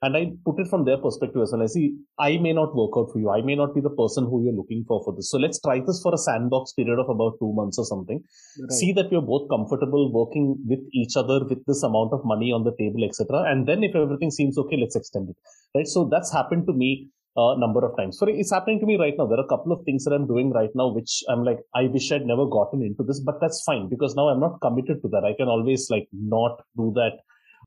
[0.02, 1.62] And i put it from their perspective as well.
[1.62, 3.30] I see i may not work out for you.
[3.30, 5.30] I may not be the person who you're looking for for this.
[5.30, 8.22] So let's try this for a sandbox period of about two months or something.
[8.60, 8.72] Right.
[8.72, 12.64] see that we're both comfortable working with each other with this amount of money on
[12.64, 15.36] the table etc and then if everything seems okay let's extend it.
[15.74, 15.86] Right?
[15.86, 18.18] So that's happened to me a number of times.
[18.18, 19.26] So it's happening to me right now.
[19.26, 21.84] There are a couple of things that I'm doing right now, which I'm like, I
[21.84, 25.08] wish I'd never gotten into this, but that's fine because now I'm not committed to
[25.08, 25.24] that.
[25.24, 27.18] I can always like not do that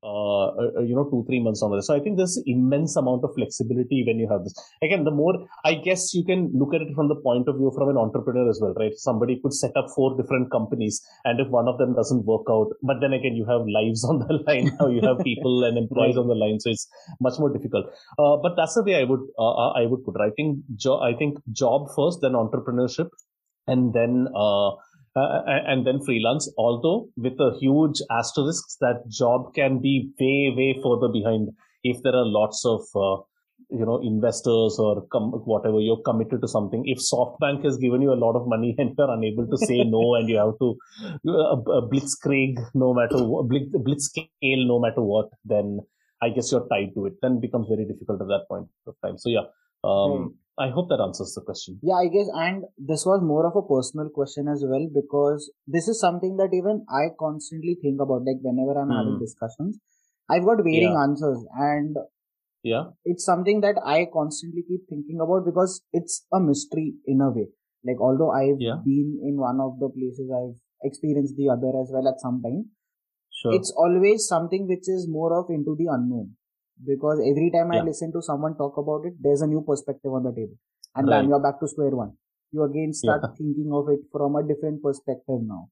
[0.02, 1.86] uh, uh, you know, two, three months on this.
[1.86, 4.54] So I think there's immense amount of flexibility when you have this.
[4.82, 7.72] Again, the more, I guess you can look at it from the point of view
[7.74, 8.92] from an entrepreneur as well, right?
[8.96, 12.68] Somebody could set up four different companies and if one of them doesn't work out,
[12.82, 16.16] but then again, you have lives on the line now, you have people and employees
[16.16, 16.60] on the line.
[16.60, 16.88] So it's
[17.20, 17.86] much more difficult.
[18.18, 20.22] Uh, but that's the way I would, uh, uh I would put it.
[20.22, 23.08] I think, jo- I think job first, then entrepreneurship
[23.66, 24.70] and then, uh,
[25.16, 26.52] uh, and then freelance.
[26.58, 31.50] Although with a huge asterisk that job can be way way further behind
[31.84, 33.22] if there are lots of uh,
[33.70, 36.82] you know investors or com- whatever you're committed to something.
[36.86, 40.14] If SoftBank has given you a lot of money and you're unable to say no
[40.18, 40.76] and you have to
[41.28, 45.80] uh, uh, blitzkrieg no matter what, blitz, blitzscale no matter what, then
[46.22, 47.14] I guess you're tied to it.
[47.22, 49.18] Then it becomes very difficult at that point of time.
[49.18, 49.46] So yeah.
[49.84, 50.26] Um, hmm.
[50.58, 51.78] I hope that answers the question.
[51.82, 55.86] Yeah, I guess, and this was more of a personal question as well because this
[55.86, 58.24] is something that even I constantly think about.
[58.26, 58.98] Like whenever I'm mm.
[58.98, 59.24] having hmm.
[59.24, 59.78] discussions,
[60.28, 61.02] I've got varying yeah.
[61.02, 61.96] answers, and
[62.64, 67.30] yeah, it's something that I constantly keep thinking about because it's a mystery in a
[67.30, 67.46] way.
[67.86, 68.82] Like although I've yeah.
[68.84, 72.70] been in one of the places, I've experienced the other as well at some time.
[73.30, 73.54] Sure.
[73.54, 76.34] It's always something which is more of into the unknown
[76.86, 77.80] because every time yeah.
[77.80, 80.56] I listen to someone talk about it, there's a new perspective on the table,
[80.94, 81.20] and right.
[81.20, 82.12] then you're back to square one.
[82.52, 83.34] You again start yeah.
[83.36, 85.68] thinking of it from a different perspective now.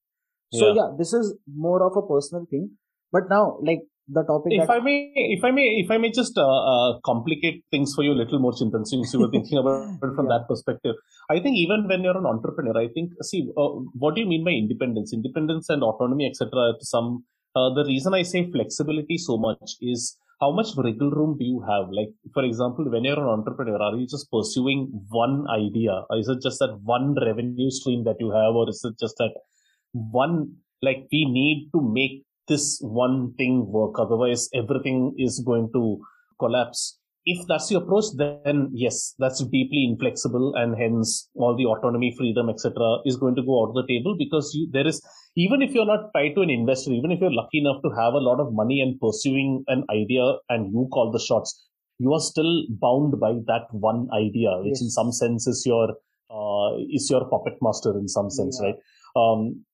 [0.52, 0.74] So yeah.
[0.74, 2.70] yeah, this is more of a personal thing.
[3.12, 4.52] But now, like the topic.
[4.54, 8.04] If I may, if I may, if I may just uh, uh, complicate things for
[8.04, 10.38] you a little more, Chintan, since you were thinking about it from yeah.
[10.38, 10.94] that perspective,
[11.30, 14.44] I think even when you're an entrepreneur, I think see, uh, what do you mean
[14.44, 15.12] by independence?
[15.12, 16.50] Independence and autonomy, etc.
[16.78, 21.36] To some uh, the reason I say flexibility so much is how much wriggle room
[21.38, 21.86] do you have?
[21.90, 26.04] Like, for example, when you're an entrepreneur, are you just pursuing one idea?
[26.10, 28.54] Or is it just that one revenue stream that you have?
[28.54, 29.32] Or is it just that
[29.92, 33.98] one, like, we need to make this one thing work?
[33.98, 36.00] Otherwise, everything is going to
[36.38, 36.98] collapse.
[37.26, 42.48] If that's your approach, then yes, that's deeply inflexible, and hence all the autonomy, freedom,
[42.48, 42.72] etc.,
[43.04, 45.02] is going to go out of the table because you, there is
[45.36, 48.14] even if you're not tied to an investor, even if you're lucky enough to have
[48.14, 51.66] a lot of money and pursuing an idea and you call the shots,
[51.98, 54.82] you are still bound by that one idea, which yes.
[54.82, 55.90] in some sense is your
[56.30, 58.68] uh, is your puppet master in some sense, yeah.
[58.68, 58.76] right?
[59.16, 59.64] Um,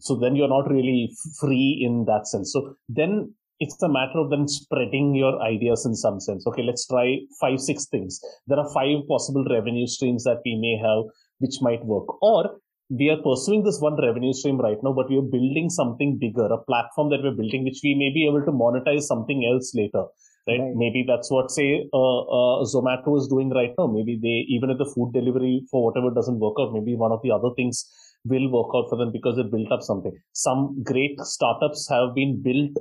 [0.00, 2.52] so then you're not really free in that sense.
[2.52, 6.46] So then it's a matter of then spreading your ideas in some sense.
[6.46, 8.20] Okay, let's try five, six things.
[8.46, 11.04] There are five possible revenue streams that we may have
[11.38, 12.22] which might work.
[12.22, 16.18] Or we are pursuing this one revenue stream right now, but we are building something
[16.18, 19.74] bigger, a platform that we're building, which we may be able to monetize something else
[19.74, 20.04] later.
[20.46, 20.60] Right?
[20.60, 20.72] right.
[20.74, 23.86] Maybe that's what say uh, uh, Zomato is doing right now.
[23.86, 27.20] Maybe they even if the food delivery for whatever doesn't work out, maybe one of
[27.22, 27.84] the other things
[28.24, 30.12] will work out for them because they built up something.
[30.32, 32.72] Some great startups have been built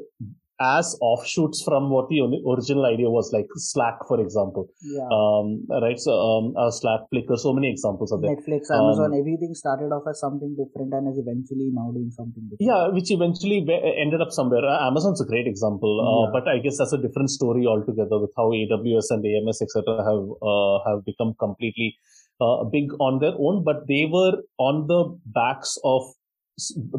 [0.60, 4.68] as offshoots from what the original idea was, like Slack, for example.
[4.82, 5.08] Yeah.
[5.12, 6.00] Um, right.
[6.00, 8.30] So, um, uh, Slack, Flickr, so many examples of that.
[8.30, 12.44] Netflix, Amazon, um, everything started off as something different and is eventually now doing something
[12.50, 12.62] different.
[12.62, 13.66] Yeah, which eventually
[13.98, 14.66] ended up somewhere.
[14.66, 16.40] Uh, Amazon's a great example, uh, yeah.
[16.40, 20.26] but I guess that's a different story altogether with how AWS and AMS, etc., have
[20.42, 21.98] uh, have become completely
[22.42, 26.04] uh, big on their own, but they were on the backs of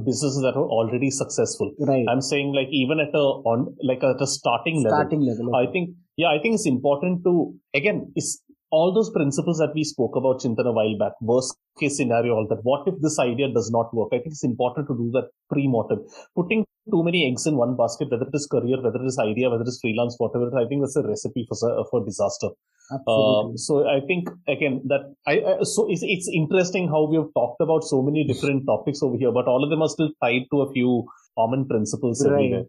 [0.04, 1.72] businesses that are already successful.
[1.78, 2.06] Right.
[2.08, 5.50] I'm saying like even at a on like at a starting, starting level.
[5.50, 5.56] level.
[5.56, 8.40] I think yeah, I think it's important to again it's
[8.70, 12.46] all those principles that we spoke about Chintan a while back, worst case scenario, all
[12.48, 12.60] that.
[12.62, 14.08] What if this idea does not work?
[14.12, 16.04] I think it's important to do that pre-mortem.
[16.36, 19.48] Putting too many eggs in one basket, whether it is career, whether it is idea,
[19.48, 21.56] whether it is freelance, whatever, I think that's a recipe for
[21.90, 22.48] for disaster.
[22.90, 27.28] Uh, so I think again that I, I, so it's it's interesting how we have
[27.34, 30.48] talked about so many different topics over here, but all of them are still tied
[30.52, 32.32] to a few common principles right.
[32.32, 32.64] everywhere.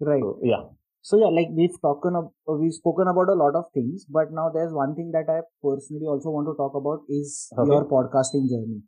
[0.00, 0.20] Right.
[0.20, 0.62] So, yeah.
[1.00, 4.50] So yeah, like we've talked about, we've spoken about a lot of things, but now
[4.52, 7.68] there's one thing that I personally also want to talk about is okay.
[7.70, 8.82] your podcasting journey.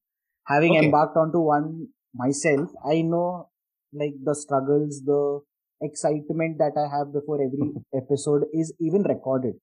[0.46, 0.84] Having okay.
[0.86, 3.48] embarked onto one myself, I know
[3.92, 5.40] like the struggles, the
[5.80, 9.54] excitement that I have before every episode is even recorded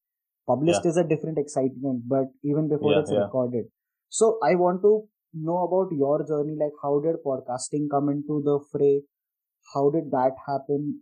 [0.48, 0.91] published yeah.
[0.91, 3.66] is a different excitement but even before yeah, it's recorded
[4.10, 4.94] so i want to
[5.34, 9.02] know about your journey like how did podcasting come into the fray
[9.74, 11.00] how did that happen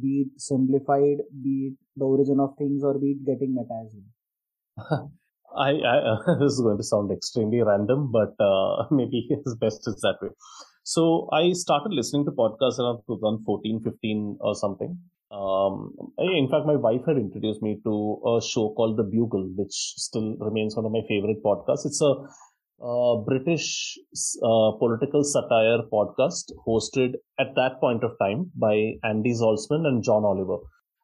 [0.00, 3.92] be it Simblified be it the origin of things or be it getting meta as
[4.90, 5.12] well
[5.56, 9.86] I, I uh, this is going to sound extremely random, but uh, maybe it's best
[9.86, 10.30] it's that way.
[10.82, 14.98] So I started listening to podcasts around 2014, 15 or something.
[15.30, 19.72] Um, in fact, my wife had introduced me to a show called The Bugle, which
[19.72, 21.86] still remains one of my favorite podcasts.
[21.86, 22.14] It's a
[22.84, 23.98] uh, British
[24.42, 30.24] uh, political satire podcast hosted at that point of time by Andy Zaltzman and John
[30.24, 30.58] Oliver.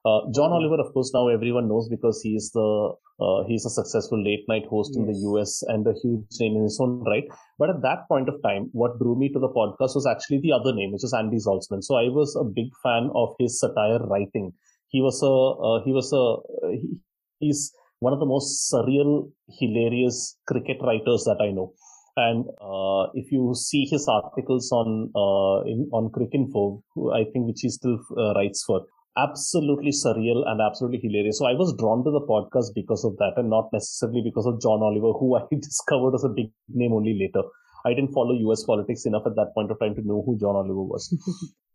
[0.04, 4.22] Uh, John Oliver, of course, now everyone knows because he's the uh, he's a successful
[4.22, 4.96] late night host yes.
[4.96, 7.24] in the US and a huge name in his own right.
[7.58, 10.52] But at that point of time, what drew me to the podcast was actually the
[10.52, 11.84] other name, which is Andy Zaltzman.
[11.84, 14.54] So I was a big fan of his satire writing.
[14.88, 16.96] He was a uh, he was a he,
[17.38, 21.74] he's one of the most surreal, hilarious cricket writers that I know.
[22.16, 26.82] And uh, if you see his articles on uh, in, on Cricinfo,
[27.14, 28.86] I think which he still uh, writes for,
[29.16, 31.38] absolutely surreal and absolutely hilarious.
[31.38, 34.60] So I was drawn to the podcast because of that and not necessarily because of
[34.60, 37.46] John Oliver, who I discovered as a big name only later.
[37.84, 40.56] I didn't follow US politics enough at that point of time to know who John
[40.56, 41.08] Oliver was.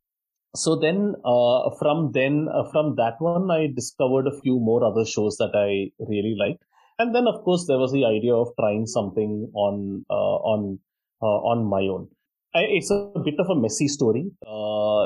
[0.55, 5.05] so then, uh, from then, uh, from that one, I discovered a few more other
[5.05, 6.63] shows that I really liked.
[6.99, 10.79] And then, of course, there was the idea of trying something on, uh, on,
[11.21, 12.07] uh, on my own.
[12.55, 15.03] I, it's a bit of a messy story uh,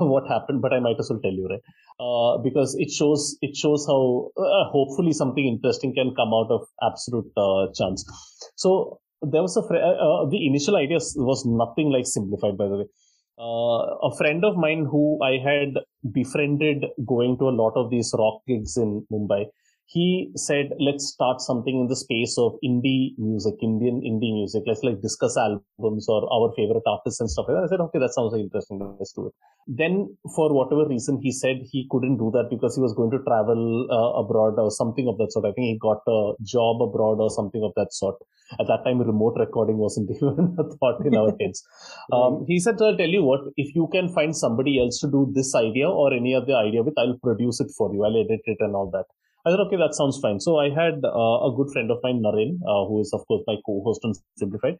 [0.12, 1.64] what happened but i might as well tell you right?
[2.00, 6.62] Uh, because it shows it shows how uh, hopefully something interesting can come out of
[6.82, 8.04] absolute uh, chance.
[8.56, 12.68] So there was a fr- uh, uh, the initial idea was nothing like Simblified by
[12.68, 12.86] the way.
[13.38, 15.78] A friend of mine who i had
[16.12, 19.46] befriended going to a lot of these rock gigs in mumbai
[19.86, 24.62] he said, let's start something in the space of indie music, Indian indie music.
[24.66, 27.64] Let's like discuss albums or our favorite artists and stuff like that.
[27.64, 28.78] I said, okay, that sounds like interesting.
[28.98, 29.34] Let's do it.
[29.66, 33.18] Then, for whatever reason, he said he couldn't do that because he was going to
[33.22, 35.44] travel uh, abroad or something of that sort.
[35.44, 38.16] I think he got a job abroad or something of that sort.
[38.58, 41.62] At that time, remote recording wasn't even a thought in our heads.
[42.12, 45.30] Um, he said, I'll tell you what, if you can find somebody else to do
[45.34, 48.04] this idea or any other idea with, I'll produce it for you.
[48.04, 49.06] I'll edit it and all that.
[49.44, 50.38] I said, okay, that sounds fine.
[50.38, 53.42] So I had uh, a good friend of mine, Naren, uh, who is of course
[53.46, 54.78] my co-host on Simblified,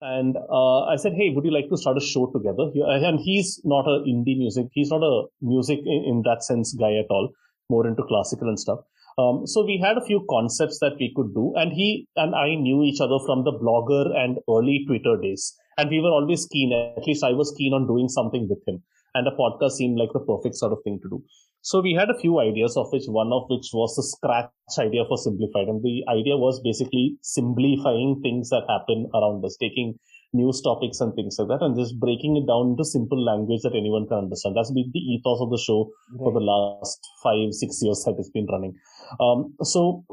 [0.00, 2.70] and uh, I said, hey, would you like to start a show together?
[2.74, 6.94] And he's not a indie music, he's not a music in, in that sense guy
[6.96, 7.30] at all,
[7.68, 8.80] more into classical and stuff.
[9.18, 12.54] Um, so we had a few concepts that we could do, and he and I
[12.54, 16.72] knew each other from the blogger and early Twitter days, and we were always keen.
[16.72, 18.82] At least I was keen on doing something with him,
[19.14, 21.22] and a podcast seemed like the perfect sort of thing to do.
[21.62, 25.04] So we had a few ideas, of which one of which was the scratch idea
[25.06, 25.68] for Simblified.
[25.68, 29.98] And the idea was basically simplifying things that happen around us, taking
[30.32, 33.76] news topics and things like that, and just breaking it down into simple language that
[33.76, 34.56] anyone can understand.
[34.56, 36.24] That's been the ethos of the show right.
[36.24, 38.74] for the last five, six years that it's been running.
[39.20, 40.04] Um, so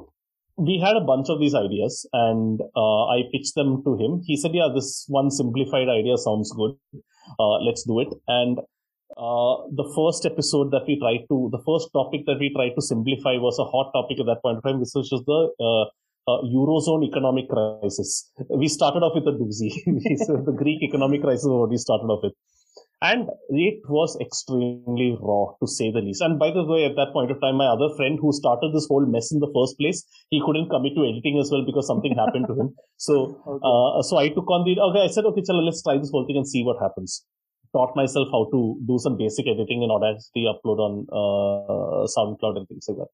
[0.57, 4.23] we had a bunch of these ideas and uh, I pitched them to him.
[4.25, 6.75] He said, yeah, this one Simblified idea sounds good.
[7.39, 8.09] Uh, let's do it.
[8.27, 8.59] And
[9.15, 12.81] uh, the first episode that we tried to, the first topic that we tried to
[12.81, 15.85] simplify was a hot topic at that point of time, which was just the uh,
[16.27, 18.29] uh, Eurozone economic crisis.
[18.49, 19.71] We started off with a doozy.
[20.45, 22.33] the Greek economic crisis is what we started off with.
[23.01, 26.21] and it was extremely raw to say the least.
[26.21, 28.87] And by the way, at that point of time, my other friend who started this
[28.87, 32.15] whole mess in the first place, he couldn't commit to editing as well because something
[32.15, 32.75] happened to him.
[32.97, 33.61] So, okay.
[33.63, 35.03] uh, so I took on the okay.
[35.05, 37.23] I said, okay, chalo, let's try this whole thing and see what happens.
[37.77, 42.67] Taught myself how to do some basic editing in Audacity, upload on uh, SoundCloud and
[42.67, 43.11] things like that.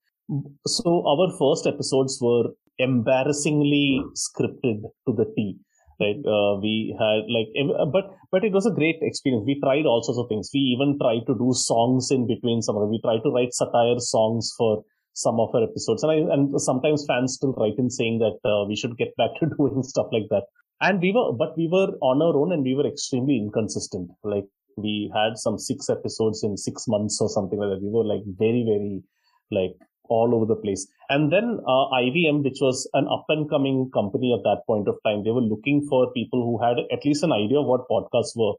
[0.67, 2.45] So our first episodes were
[2.79, 5.59] embarrassingly scripted to the T
[5.99, 6.17] right?
[6.25, 7.49] Uh, we had like
[7.91, 9.43] but but it was a great experience.
[9.45, 10.49] We tried all sorts of things.
[10.53, 12.91] We even tried to do songs in between some of them.
[12.91, 14.83] We tried to write satire songs for
[15.13, 16.03] some of our episodes.
[16.03, 19.29] And I, and sometimes fans still write in saying that uh, we should get back
[19.39, 20.43] to doing stuff like that
[20.87, 24.49] and we were but we were on our own and we were extremely inconsistent like
[24.85, 28.23] we had some six episodes in six months or something like that we were like
[28.43, 28.93] very very
[29.57, 29.75] like
[30.09, 30.87] all over the place.
[31.09, 34.97] And then uh, IVM, which was an up and coming company at that point of
[35.05, 38.35] time, they were looking for people who had at least an idea of what podcasts
[38.35, 38.53] were.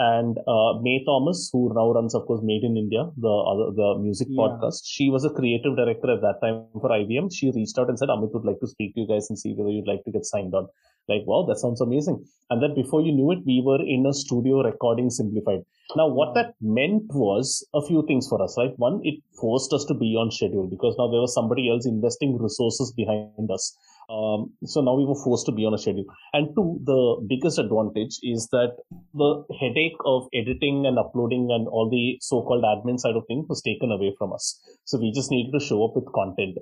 [0.00, 3.98] And uh, Mae Thomas, who now runs, of course, Made in India, the other the
[3.98, 4.42] music yeah.
[4.42, 7.34] podcast, she was a creative director at that time for IVM.
[7.34, 9.54] She reached out and said, Amit would like to speak to you guys and see
[9.54, 10.68] whether you'd like to get signed on.
[11.08, 12.24] Like, wow, that sounds amazing.
[12.50, 15.64] And then before you knew it, we were in a studio recording Simblified.
[15.96, 18.72] Now, what that meant was a few things for us, right?
[18.76, 22.36] One, it forced us to be on schedule because now there was somebody else investing
[22.38, 23.74] resources behind us.
[24.10, 26.04] Um, so now we were forced to be on a schedule.
[26.32, 28.76] And two, the biggest advantage is that
[29.14, 33.62] the headache of editing and uploading and all the so-called admin side of things was
[33.62, 34.60] taken away from us.
[34.84, 36.56] So we just needed to show up with content.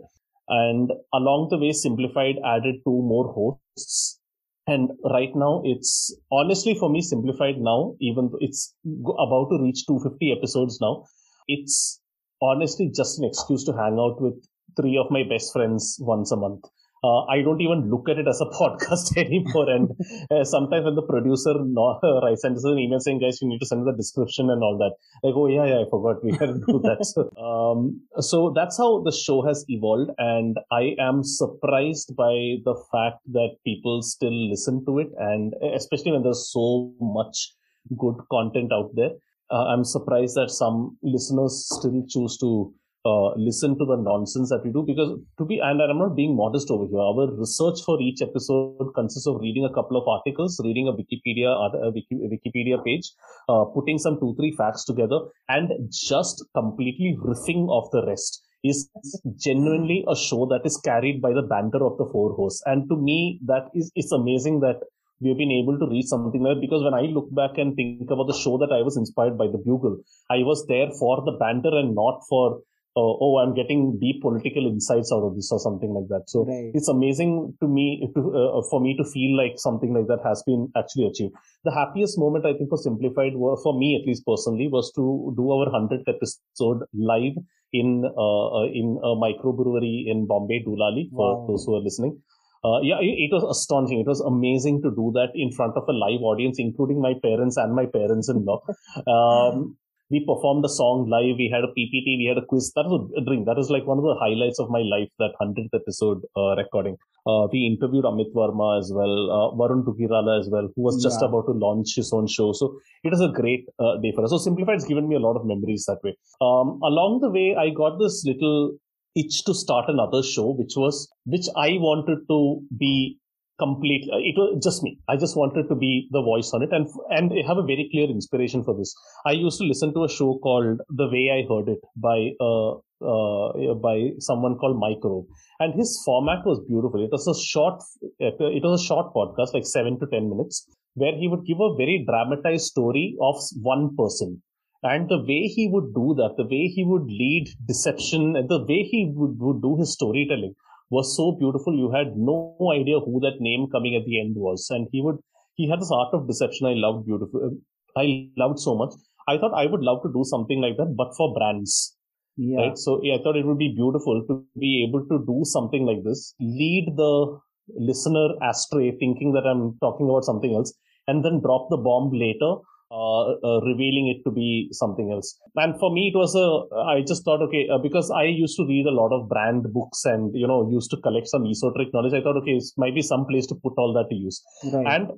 [0.48, 4.20] And along the way, Simblified added two more hosts
[4.66, 9.86] and right now, it's honestly for me Simblified now, even though it's about to reach
[9.86, 11.04] 250 episodes now.
[11.46, 12.00] It's
[12.42, 14.34] honestly just an excuse to hang out with
[14.76, 16.64] three of my best friends once a month
[17.06, 19.68] uh, I don't even look at it as a podcast anymore.
[19.70, 19.90] And
[20.30, 23.66] uh, sometimes when the producer no, uh, sends an email saying, guys, you need to
[23.66, 24.94] send the description and all that,
[25.26, 27.04] like, oh, yeah, yeah, I forgot we had to do that.
[27.12, 30.10] so, um, so that's how the show has evolved.
[30.18, 35.08] And I am surprised by the fact that people still listen to it.
[35.18, 37.52] And especially when there's so much
[37.96, 39.10] good content out there,
[39.50, 42.74] uh, I'm surprised that some listeners still choose to
[43.08, 46.34] uh, listen to the nonsense that we do because to be and i'm not being
[46.36, 47.04] modest over here.
[47.10, 51.52] Our research for each episode consists of reading a couple of articles reading a wikipedia
[51.88, 51.92] a
[52.34, 53.12] wikipedia page
[53.48, 55.70] uh, putting some two three facts together and
[56.08, 58.88] just completely riffing off the rest is
[59.36, 62.62] genuinely a show that is carried by the banter of the four hosts.
[62.66, 64.80] And to me that is it's amazing that
[65.20, 68.10] we have been able to reach something like because when I look back and think
[68.10, 69.98] about the show that I was inspired by the Bugle,
[70.30, 72.60] I was there for the banter and not for
[72.96, 76.30] uh, oh, I'm getting deep political insights out of this or something like that.
[76.30, 76.72] So right.
[76.72, 80.42] it's amazing to me to, uh, for me to feel like something like that has
[80.46, 81.34] been actually achieved.
[81.64, 85.34] The happiest moment I think for Simblified, were, for me at least personally, was to
[85.36, 87.36] do our hundredth episode live
[87.72, 91.46] in uh, uh in a microbrewery in Bombay, Doolally, for wow.
[91.48, 92.22] those who are listening.
[92.64, 94.00] Uh, yeah, it, it, was astonishing.
[94.00, 97.56] It was amazing to do that in front of a live audience, including my parents
[97.56, 98.60] and my parents-in-law.
[99.06, 99.76] Um,
[100.10, 101.36] we performed a song live.
[101.36, 102.18] We had a PPT.
[102.18, 102.72] We had a quiz.
[102.76, 103.44] That was a dream.
[103.44, 105.08] That was like one of the highlights of my life.
[105.18, 106.96] That hundredth episode uh, recording.
[107.26, 111.20] Uh, we interviewed Amit Varma as well, uh, Varun Duggirala as well, who was just
[111.20, 111.28] yeah.
[111.28, 112.52] about to launch his own show.
[112.52, 114.30] So it was a great uh, day for us.
[114.30, 116.16] So Simblified has given me a lot of memories that way.
[116.40, 118.78] Um, along the way, I got this little
[119.16, 123.18] itch to start another show, which was which I wanted to be
[123.58, 124.98] complete uh, it was just me.
[125.08, 126.70] I just wanted to be the voice on it.
[126.72, 128.94] And and I have a very clear inspiration for this.
[129.24, 132.72] I used to listen to a show called the way i heard it by uh,
[133.12, 135.26] uh by someone called Mike Rowe
[135.60, 137.02] and his format was beautiful.
[137.02, 137.82] It was a short
[138.18, 141.74] it was a short podcast like 7 to 10 minutes where he would give a
[141.76, 144.42] very dramatized story of one person.
[144.82, 148.64] And the way he would do that the way he would lead deception and the
[148.64, 150.54] way he would, would do his storytelling
[150.90, 151.76] was so beautiful.
[151.76, 154.68] You had no idea who that name coming at the end was.
[154.70, 155.16] And he would,
[155.54, 157.40] he had this art of deception I loved beautiful.
[157.44, 158.92] Uh, I loved so much.
[159.28, 161.96] I thought I would love to do something like that, but for brands.
[162.36, 162.58] Yeah.
[162.58, 162.78] Right.
[162.78, 166.04] So yeah, I thought it would be beautiful to be able to do something like
[166.04, 167.38] this, lead the
[167.74, 170.72] listener astray thinking that I'm talking about something else
[171.08, 172.56] and then drop the bomb later
[172.90, 175.38] uh, uh, revealing it to be something else.
[175.56, 176.46] And for me, it was a,
[176.78, 180.04] I just thought, okay, uh, because I used to read a lot of brand books
[180.04, 182.12] and, you know, used to collect some esoteric knowledge.
[182.14, 184.42] I thought, okay, it might be some place to put all that to use.
[184.72, 184.86] Right.
[184.86, 185.10] And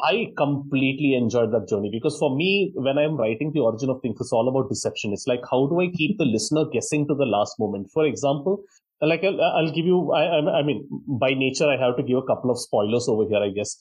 [0.00, 4.16] I completely enjoyed that journey because for me, when I'm writing the origin of things,
[4.20, 5.12] it's all about deception.
[5.12, 7.90] It's like, how do I keep the listener guessing to the last moment?
[7.94, 8.64] For example,
[9.00, 12.22] like I'll, I'll give you, I, I mean, by nature, I have to give a
[12.22, 13.78] couple of spoilers over here, I guess.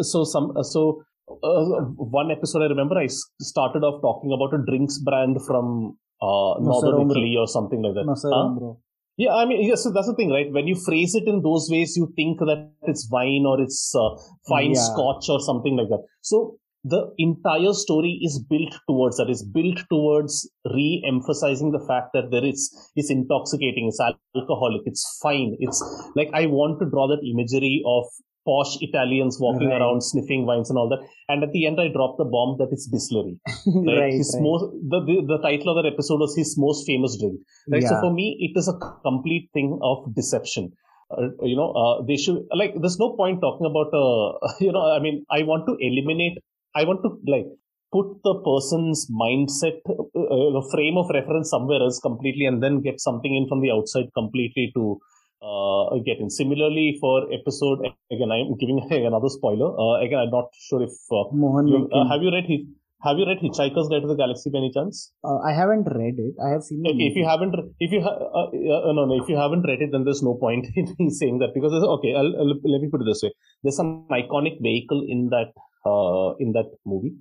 [0.00, 3.08] So some, so uh, one episode I remember I
[3.40, 8.06] started off talking about a drinks brand from uh, northern Italy or something like that.
[8.22, 8.74] Huh?
[9.16, 10.50] Yeah, I mean, yes, so that's the thing, right?
[10.50, 14.10] When you phrase it in those ways, you think that it's wine or it's uh,
[14.48, 14.80] fine yeah.
[14.80, 16.04] scotch or something like that.
[16.22, 19.30] So the entire story is built towards that.
[19.30, 24.00] Is built towards re-emphasizing the fact that there is it's intoxicating, it's
[24.34, 25.56] alcoholic, it's fine.
[25.60, 25.80] It's
[26.16, 28.04] like I want to draw that imagery of
[28.44, 29.80] posh Italians walking right.
[29.80, 31.06] around sniffing wines and all that.
[31.28, 33.38] And at the end, I dropped the bomb that it's Bisleri.
[33.66, 34.00] Right.
[34.00, 34.42] right his right.
[34.42, 37.40] Most, the, the, the title of that episode was his most famous drink.
[37.68, 37.82] Right.
[37.82, 37.88] Yeah.
[37.88, 40.72] So for me, it is a complete thing of deception.
[41.10, 42.74] Uh, you know, uh, they should like.
[42.80, 43.92] There's no point talking about.
[43.92, 46.38] Uh, you know, I mean, I want to eliminate.
[46.74, 47.46] I want to like
[47.92, 53.34] put the person's mindset, uh, frame of reference somewhere else completely, and then get something
[53.34, 54.98] in from the outside completely to
[55.44, 56.30] uh, get in.
[56.30, 57.80] Similarly, for episode
[58.10, 59.70] again, I'm giving another spoiler.
[59.78, 62.48] Uh, again, I'm not sure if uh, Mohan you, uh, have you read
[63.04, 65.12] have you read Hitchhiker's Guide to the Galaxy by any chance?
[65.22, 66.34] Uh, I haven't read it.
[66.42, 66.80] I have seen.
[66.86, 67.08] Okay, movie.
[67.08, 69.90] if you haven't, if you ha- uh, uh, no, no, if you haven't read it,
[69.92, 73.02] then there's no point in me saying that because okay, I'll, I'll, let me put
[73.02, 73.32] it this way:
[73.62, 75.52] there's some iconic vehicle in that
[75.84, 77.12] uh, in that movie.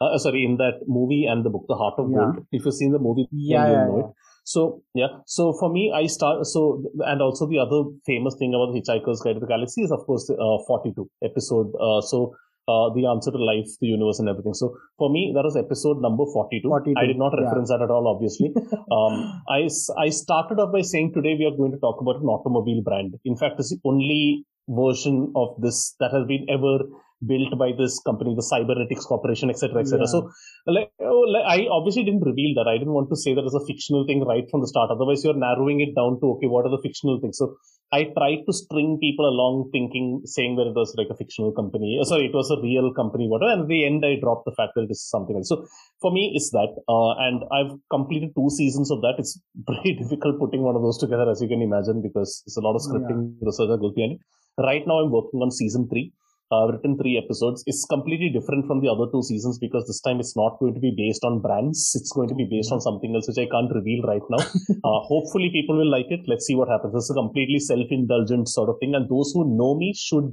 [0.00, 2.18] Uh, sorry, in that movie and the book, The Heart of yeah.
[2.18, 2.46] Gold.
[2.52, 4.02] If you've seen the movie, yeah, yeah, yeah.
[4.48, 8.72] So yeah, so for me, I start so and also the other famous thing about
[8.72, 11.74] the Hitchhiker's Guide to the Galaxy is of course uh, 42 episode.
[11.78, 12.34] Uh, so
[12.66, 14.54] uh, the answer to life, the universe, and everything.
[14.54, 16.66] So for me, that was episode number 42.
[16.66, 17.76] 42 I did not reference yeah.
[17.76, 18.48] that at all, obviously.
[18.96, 19.68] um, I,
[19.98, 23.16] I started off by saying today we are going to talk about an automobile brand.
[23.26, 26.88] In fact, it's the only version of this that has been ever
[27.26, 30.00] built by this company, the Cybernetics Corporation, etc., etc.
[30.00, 30.06] Yeah.
[30.06, 30.30] So,
[30.66, 32.70] like, oh, like, I obviously didn't reveal that.
[32.70, 34.90] I didn't want to say that as a fictional thing right from the start.
[34.90, 37.38] Otherwise, you're narrowing it down to okay, what are the fictional things?
[37.38, 37.56] So,
[37.90, 41.96] I tried to string people along, thinking, saying that it was like a fictional company.
[41.98, 43.52] Uh, sorry, it was a real company, whatever.
[43.52, 45.48] And at the end, I dropped the fact that it is something else.
[45.48, 45.64] So,
[46.00, 46.76] for me, it's that.
[46.86, 49.16] Uh, and I've completed two seasons of that.
[49.18, 52.66] It's pretty difficult putting one of those together, as you can imagine, because there's a
[52.66, 53.48] lot of scripting yeah.
[53.48, 54.20] research that goes behind it.
[54.60, 56.12] Right now, I'm working on season three
[56.50, 60.18] uh, written three episodes is completely different from the other two seasons because this time
[60.20, 61.92] it's not going to be based on brands.
[61.94, 64.42] It's going to be based on something else, which I can't reveal right now.
[64.88, 66.20] uh, hopefully, people will like it.
[66.26, 66.94] Let's see what happens.
[66.94, 70.30] This is a completely self-indulgent sort of thing, and those who know me should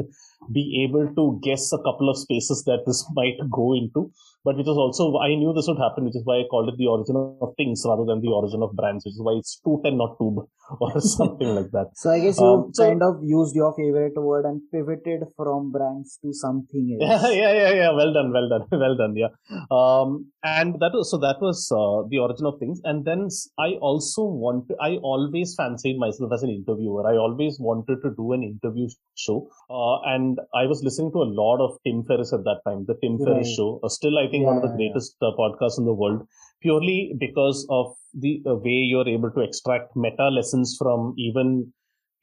[0.51, 4.11] be able to guess a couple of spaces that this might go into
[4.45, 6.77] but which is also I knew this would happen, which is why I called it
[6.77, 9.81] the origin of things rather than the origin of brands, which is why it's toot
[9.83, 10.45] and not tube
[10.79, 11.89] or something like that.
[11.95, 15.71] So I guess you um, so, kind of used your favorite word and pivoted from
[15.71, 17.23] brands to something else.
[17.23, 17.91] Yeah, yeah, yeah, yeah.
[17.91, 19.15] Well done, well done, well done.
[19.15, 19.33] Yeah.
[19.71, 23.27] Um, and that was so that was uh, the origin of things, and then
[23.57, 27.07] I also want to, I always fancied myself as an interviewer.
[27.09, 31.29] I always wanted to do an interview show, uh, and I was listening to a
[31.41, 33.25] lot of Tim Ferriss at that time, the Tim right.
[33.25, 33.79] Ferriss show.
[33.83, 35.29] Uh, still, I think yeah, one of the greatest yeah.
[35.29, 36.27] uh, podcasts in the world,
[36.61, 41.71] purely because of the uh, way you're able to extract meta lessons from even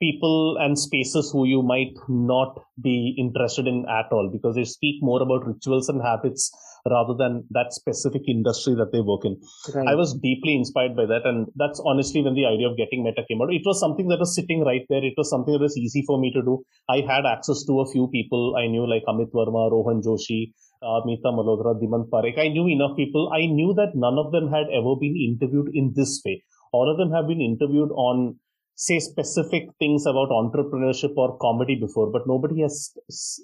[0.03, 4.97] people and spaces who you might not be interested in at all, because they speak
[5.01, 6.51] more about rituals and habits
[6.91, 9.35] rather than that specific industry that they work in.
[9.73, 9.91] Right.
[9.91, 11.25] I was deeply inspired by that.
[11.25, 13.55] And that's honestly when the idea of getting meta came out.
[13.55, 15.05] It was something that was sitting right there.
[15.11, 16.65] It was something that was easy for me to do.
[16.91, 21.01] I had access to a few people I knew like Amit Varma, Rohan Joshi, uh,
[21.07, 22.39] Meeta Malhotra, Dhimant Parekh.
[22.47, 23.31] I knew enough people.
[23.33, 26.43] I knew that none of them had ever been interviewed in this way.
[26.73, 28.41] All of them have been interviewed on,
[28.75, 32.93] say, specific things about entrepreneurship or comedy before, but nobody has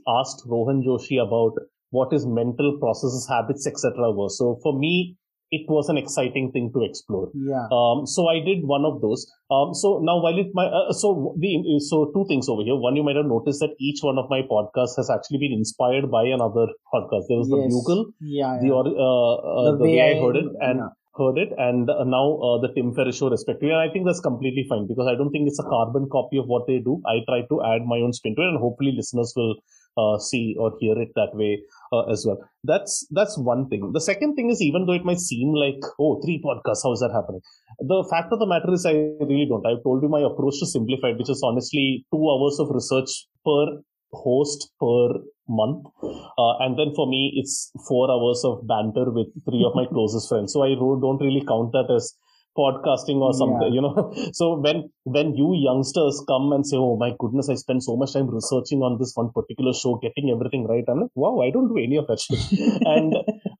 [0.08, 1.52] asked Rohan Joshi about
[1.90, 4.12] what his mental processes, habits, etc.
[4.12, 4.28] were.
[4.28, 5.16] So for me,
[5.50, 7.30] it was an exciting thing to explore.
[7.34, 7.66] Yeah.
[7.72, 9.24] Um, so I did one of those.
[9.50, 12.76] Um, so now while it my uh, so the so two things over here.
[12.76, 16.10] One, you might have noticed that each one of my podcasts has actually been inspired
[16.10, 17.28] by another podcast.
[17.28, 17.64] There was yes.
[17.64, 20.92] the Bugle, yeah, the uh, uh, the, the, way, I heard it, and yeah.
[21.18, 23.70] Heard it, and uh, now uh, the Tim Ferriss show, respectively.
[23.70, 26.46] And I think that's completely fine because I don't think it's a carbon copy of
[26.46, 27.02] what they do.
[27.06, 29.56] I try to add my own spin to it, and hopefully listeners will
[29.98, 31.60] uh, see or hear it that way
[31.92, 32.38] uh, as well.
[32.62, 33.90] That's that's one thing.
[33.92, 37.00] The second thing is even though it might seem like oh three podcasts, how is
[37.00, 37.40] that happening?
[37.80, 38.92] The fact of the matter is I
[39.32, 39.66] really don't.
[39.66, 43.10] I've told you my approach to Simblified, which is honestly two hours of research
[43.44, 45.08] per host per
[45.48, 49.86] month uh, and then for me it's four hours of banter with three of my
[49.92, 52.14] closest friends so i don't really count that as
[52.58, 53.76] podcasting or something, yeah.
[53.76, 54.12] you know.
[54.38, 58.14] so when when you youngsters come and say, "Oh my goodness, I spend so much
[58.14, 61.70] time researching on this one particular show, getting everything right," I'm like, "Wow, I don't
[61.74, 62.42] do any of that shit."
[62.94, 63.14] and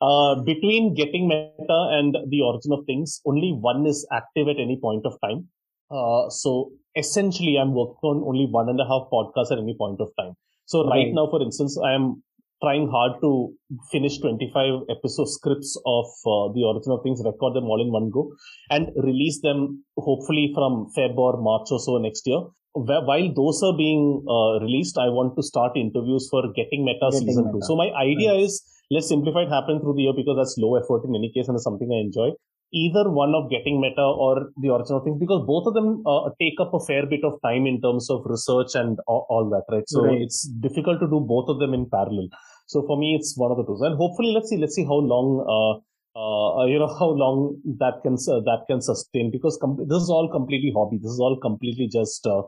[0.09, 4.79] uh, between getting meta and the origin of things, only one is active at any
[4.89, 5.47] point of time.
[5.91, 10.01] Uh, so essentially, I'm working on only one and a half podcasts at any point
[10.01, 10.35] of time.
[10.67, 12.23] So right, right now, for instance, I am
[12.63, 13.55] trying hard to
[13.91, 18.11] finish 25 episode scripts of uh, the origin of things, record them all in one
[18.11, 18.33] go,
[18.71, 22.43] and release them hopefully from Feb or March or so next year.
[22.75, 27.27] While those are being uh, released, I want to start interviews for Getting Meta Getting
[27.27, 27.59] season Meta.
[27.59, 27.63] two.
[27.63, 28.43] So my idea right.
[28.43, 31.49] is let's simplify it happen through the year because that's low effort in any case
[31.49, 32.35] and is something I enjoy
[32.73, 36.61] either one of getting meta or the original things because both of them uh, take
[36.61, 39.89] up a fair bit of time in terms of research and all, all that right?
[39.89, 40.21] So right.
[40.21, 42.29] it's difficult to do both of them in parallel.
[42.67, 43.79] So for me it's one of the two.
[43.83, 45.81] And hopefully let's see let's see how long uh,
[46.19, 50.11] uh, you know how long that can uh, that can sustain because com- this is
[50.11, 50.99] all completely hobby.
[50.99, 52.43] This is all completely just uh,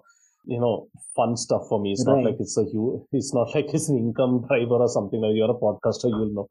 [0.44, 2.16] you know fun stuff for me it's right.
[2.16, 5.32] not like it's a huge it's not like it's an income driver or something like
[5.34, 6.48] you're a podcaster you'll know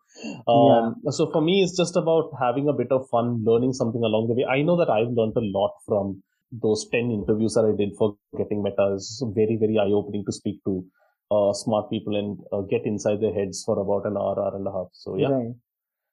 [0.47, 1.11] um, yeah.
[1.11, 4.33] so for me it's just about having a bit of fun learning something along the
[4.33, 6.21] way i know that i've learned a lot from
[6.51, 10.63] those 10 interviews that i did for getting meta is very very eye-opening to speak
[10.63, 10.83] to
[11.31, 14.67] uh, smart people and uh, get inside their heads for about an hour hour and
[14.67, 15.53] a half so yeah right.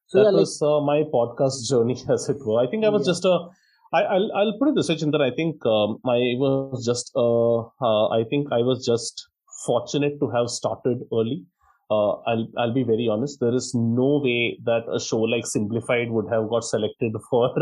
[0.07, 2.89] so that yeah, was like, uh, my podcast journey as it were i think i
[2.89, 3.13] was yeah.
[3.13, 3.37] just a
[3.93, 5.21] I, will I'll put it this way, Chintan.
[5.21, 9.29] I think um, I was just uh, uh, I think I was just
[9.65, 11.45] fortunate to have started early.
[11.89, 13.39] Uh, I'll I'll be very honest.
[13.41, 17.55] There is no way that a show like Simblified would have got selected for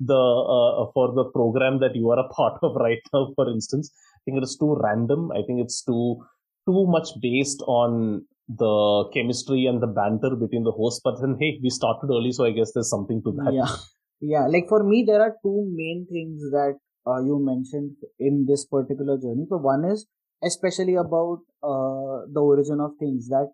[0.00, 3.32] the uh, for the program that you are a part of right now.
[3.36, 5.30] For instance, I think it is too random.
[5.32, 6.24] I think it's too
[6.66, 11.00] too much based on the chemistry and the banter between the hosts.
[11.04, 13.52] But then, hey, we started early, so I guess there's something to that.
[13.52, 13.76] Yeah
[14.20, 18.66] yeah like for me there are two main things that uh, you mentioned in this
[18.66, 19.46] particular journey.
[19.48, 20.06] So one is
[20.42, 23.52] especially about uh, the origin of things that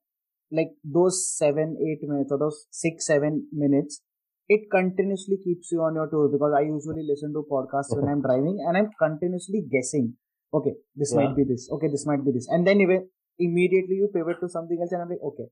[0.50, 4.02] like those seven eight minutes or those six seven minutes
[4.48, 8.20] it continuously keeps you on your toes because i usually listen to podcasts when i'm
[8.26, 10.14] driving and i'm continuously guessing.
[10.52, 11.24] Okay this yeah.
[11.24, 11.70] might be this.
[11.72, 12.48] Okay this might be this.
[12.50, 13.08] And then even
[13.38, 15.48] immediately you pivot to something else and i'm like okay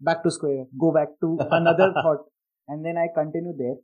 [0.00, 2.26] back to square go back to another thought.
[2.68, 3.76] And then i continue there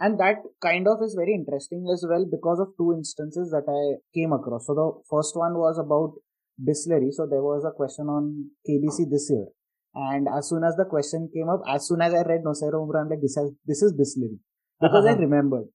[0.00, 4.02] and that kind of is very interesting as well because of two instances that I
[4.14, 4.66] came across.
[4.66, 6.18] So the first one was about
[6.58, 7.12] Bisleri.
[7.12, 9.46] So there was a question on KBC this year.
[9.94, 13.02] And as soon as the question came up, as soon as I read Nocera Umbra,
[13.02, 14.38] I'm like, this, has, this is Bisleri.
[14.80, 15.14] Because uh-huh.
[15.14, 15.66] I remembered.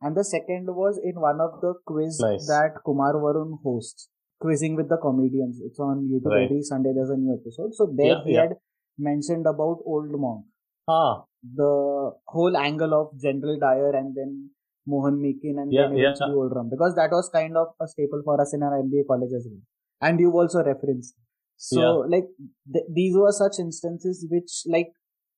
[0.00, 2.46] And the second was in one of the quiz nice.
[2.46, 4.08] that Kumar Varun hosts,
[4.38, 5.60] quizzing with the comedians.
[5.64, 6.44] It's on YouTube right.
[6.44, 6.92] every Sunday.
[6.94, 7.74] There's a new episode.
[7.74, 8.40] So there yeah, he yeah.
[8.42, 8.50] had
[8.98, 10.44] mentioned about Old Monk.
[10.86, 14.50] Ah the whole angle of General Dyer and then
[14.86, 16.62] Mohan Meakin and yeah, then eventually yeah.
[16.70, 19.60] Because that was kind of a staple for us in our MBA college as well.
[20.00, 21.14] And you also referenced.
[21.56, 22.16] So yeah.
[22.16, 22.28] like
[22.72, 24.88] th- these were such instances which like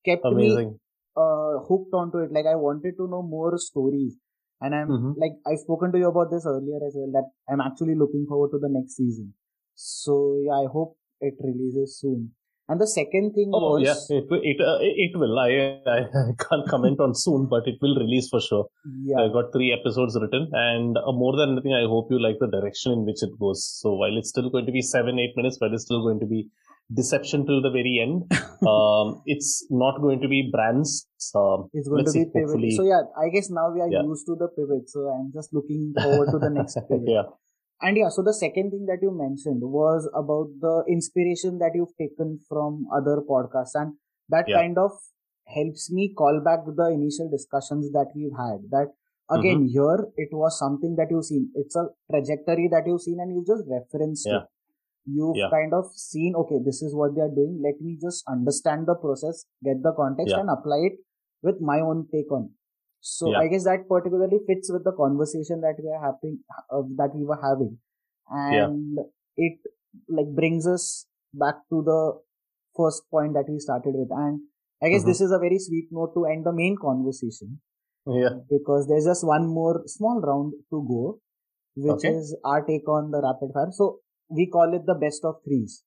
[0.04, 0.70] kept Amazing.
[0.70, 0.76] me
[1.16, 2.32] uh, hooked onto it.
[2.32, 4.16] Like I wanted to know more stories.
[4.60, 5.20] And I'm mm-hmm.
[5.20, 8.50] like I've spoken to you about this earlier as well that I'm actually looking forward
[8.52, 9.34] to the next season.
[9.74, 12.32] So yeah, I hope it releases soon.
[12.68, 15.38] And the second thing oh, was, yeah, it it uh, it will.
[15.38, 15.98] I, I,
[16.44, 18.66] can't comment on soon, but it will release for sure.
[19.04, 22.38] Yeah, I got three episodes written, and uh, more than anything, I hope you like
[22.40, 23.64] the direction in which it goes.
[23.80, 26.26] So while it's still going to be seven eight minutes, but it's still going to
[26.26, 26.50] be
[26.92, 28.26] deception till the very end.
[28.66, 31.06] um, it's not going to be brands.
[31.34, 32.72] Um, it's going to be pivot.
[32.72, 34.02] So yeah, I guess now we are yeah.
[34.02, 34.90] used to the pivot.
[34.90, 37.06] So I'm just looking forward to the next pivot.
[37.06, 37.30] yeah.
[37.82, 41.96] And yeah, so the second thing that you mentioned was about the inspiration that you've
[41.98, 43.74] taken from other podcasts.
[43.74, 43.94] And
[44.30, 44.56] that yeah.
[44.56, 44.92] kind of
[45.44, 48.64] helps me call back the initial discussions that we've had.
[48.70, 48.94] That
[49.30, 49.76] again, mm-hmm.
[49.76, 51.50] here it was something that you've seen.
[51.54, 54.38] It's a trajectory that you've seen and you just referenced yeah.
[54.38, 54.42] it.
[55.04, 55.50] You've yeah.
[55.50, 57.62] kind of seen, okay, this is what they are doing.
[57.62, 60.98] Let me just understand the process, get the context and apply it
[61.42, 62.50] with my own take on
[63.06, 63.38] so yeah.
[63.38, 66.40] I guess that particularly fits with the conversation that we are having,
[66.74, 67.78] uh, that we were having,
[68.28, 69.04] and yeah.
[69.36, 69.58] it
[70.08, 72.18] like brings us back to the
[72.76, 74.08] first point that we started with.
[74.10, 74.40] And
[74.82, 75.10] I guess mm-hmm.
[75.10, 77.60] this is a very sweet note to end the main conversation.
[78.06, 78.40] Yeah.
[78.50, 81.20] Because there's just one more small round to go,
[81.76, 82.08] which okay.
[82.08, 83.70] is our take on the rapid fire.
[83.70, 85.84] So we call it the best of threes.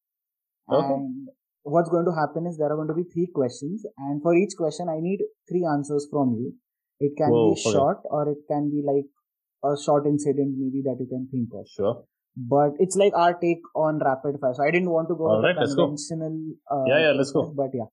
[0.71, 0.85] Okay.
[0.85, 1.27] And
[1.63, 4.55] what's going to happen is there are going to be three questions, and for each
[4.57, 6.53] question, I need three answers from you.
[6.99, 7.71] It can Whoa, be okay.
[7.71, 9.05] short or it can be like
[9.63, 11.67] a short incident maybe that you can think of.
[11.69, 12.03] Sure.
[12.35, 14.53] But it's like our take on rapid fire.
[14.53, 16.53] So I didn't want to go All right, conventional.
[16.71, 17.51] Uh, yeah, yeah, let's go.
[17.55, 17.89] But yeah.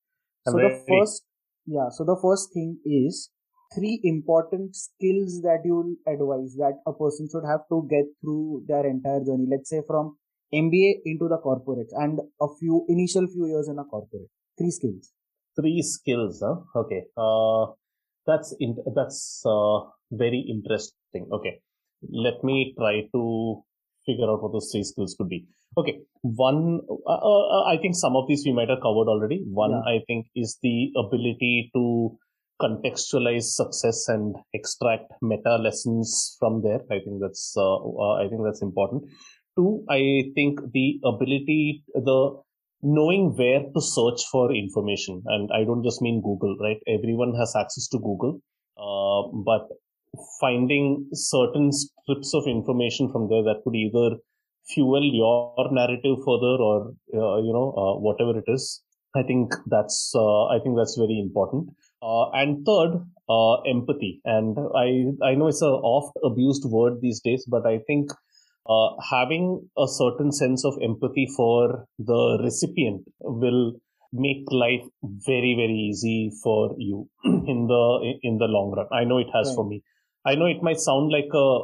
[0.47, 1.25] I'm so the first,
[1.67, 1.89] yeah.
[1.91, 3.31] So the first thing is
[3.75, 8.87] three important skills that you'll advise that a person should have to get through their
[8.87, 9.47] entire journey.
[9.51, 10.17] Let's say from
[10.55, 14.31] MBA into the corporate and a few initial few years in a corporate.
[14.59, 15.13] Three skills.
[15.59, 16.57] Three skills, huh?
[16.77, 17.03] Okay.
[17.17, 17.73] Uh,
[18.27, 19.81] that's in, that's uh,
[20.11, 21.29] very interesting.
[21.33, 21.61] Okay,
[22.11, 23.63] let me try to
[24.05, 25.47] figure out what those three skills could be.
[25.79, 29.43] Okay, one, uh, uh, I think some of these we might have covered already.
[29.47, 29.93] One, yeah.
[29.95, 32.17] I think, is the ability to
[32.63, 36.81] contextualize success and extract meta lessons from there.
[36.91, 39.05] I think that's, uh, uh, I think that's important.
[39.59, 42.41] Two, I think the ability, the
[42.87, 46.79] knowing where to search for information, and I don't just mean Google, right?
[46.87, 48.41] Everyone has access to Google,
[48.79, 49.67] uh, but
[50.41, 54.17] finding certain strips of information from there that could either
[54.69, 58.83] fuel your narrative further or uh, you know uh, whatever it is
[59.15, 61.69] i think that's uh, i think that's very important
[62.03, 62.95] uh, and third
[63.29, 64.89] uh, empathy and i
[65.31, 68.11] i know it's a oft abused word these days but i think
[68.69, 73.75] uh, having a certain sense of empathy for the recipient will
[74.13, 79.19] make life very very easy for you in the in the long run i know
[79.19, 79.57] it has right.
[79.57, 79.83] for me
[80.27, 81.61] I know it might sound like a,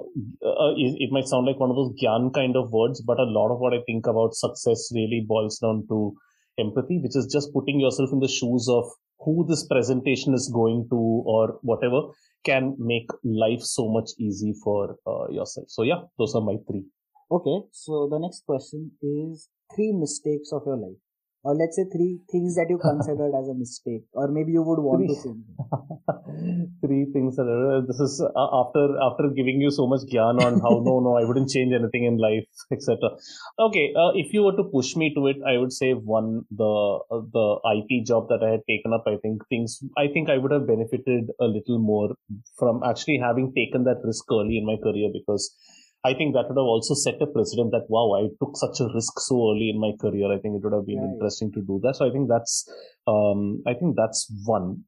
[0.46, 3.52] uh, it might sound like one of those gyan kind of words, but a lot
[3.52, 6.14] of what I think about success really boils down to
[6.60, 8.84] empathy, which is just putting yourself in the shoes of
[9.24, 12.02] who this presentation is going to or whatever
[12.44, 15.66] can make life so much easy for uh, yourself.
[15.68, 16.84] So yeah, those are my three.
[17.30, 20.98] Okay, so the next question is three mistakes of your life
[21.44, 24.78] or let's say three things that you considered as a mistake or maybe you would
[24.78, 25.10] want three.
[25.10, 25.44] to change
[26.84, 30.60] three things that are, this is uh, after after giving you so much gyan on
[30.66, 32.46] how no no i wouldn't change anything in life
[32.76, 33.10] etc
[33.66, 36.30] okay uh, if you were to push me to it i would say one
[36.62, 36.72] the
[37.10, 39.04] uh, the it job that i had taken up.
[39.06, 42.14] I think things i think i would have benefited a little more
[42.58, 45.54] from actually having taken that risk early in my career because
[46.04, 48.92] I think that would have also set a precedent that wow, I took such a
[48.92, 50.32] risk so early in my career.
[50.32, 51.12] I think it would have been right.
[51.12, 51.96] interesting to do that.
[51.96, 52.68] So I think that's
[53.06, 54.82] um, I think that's one.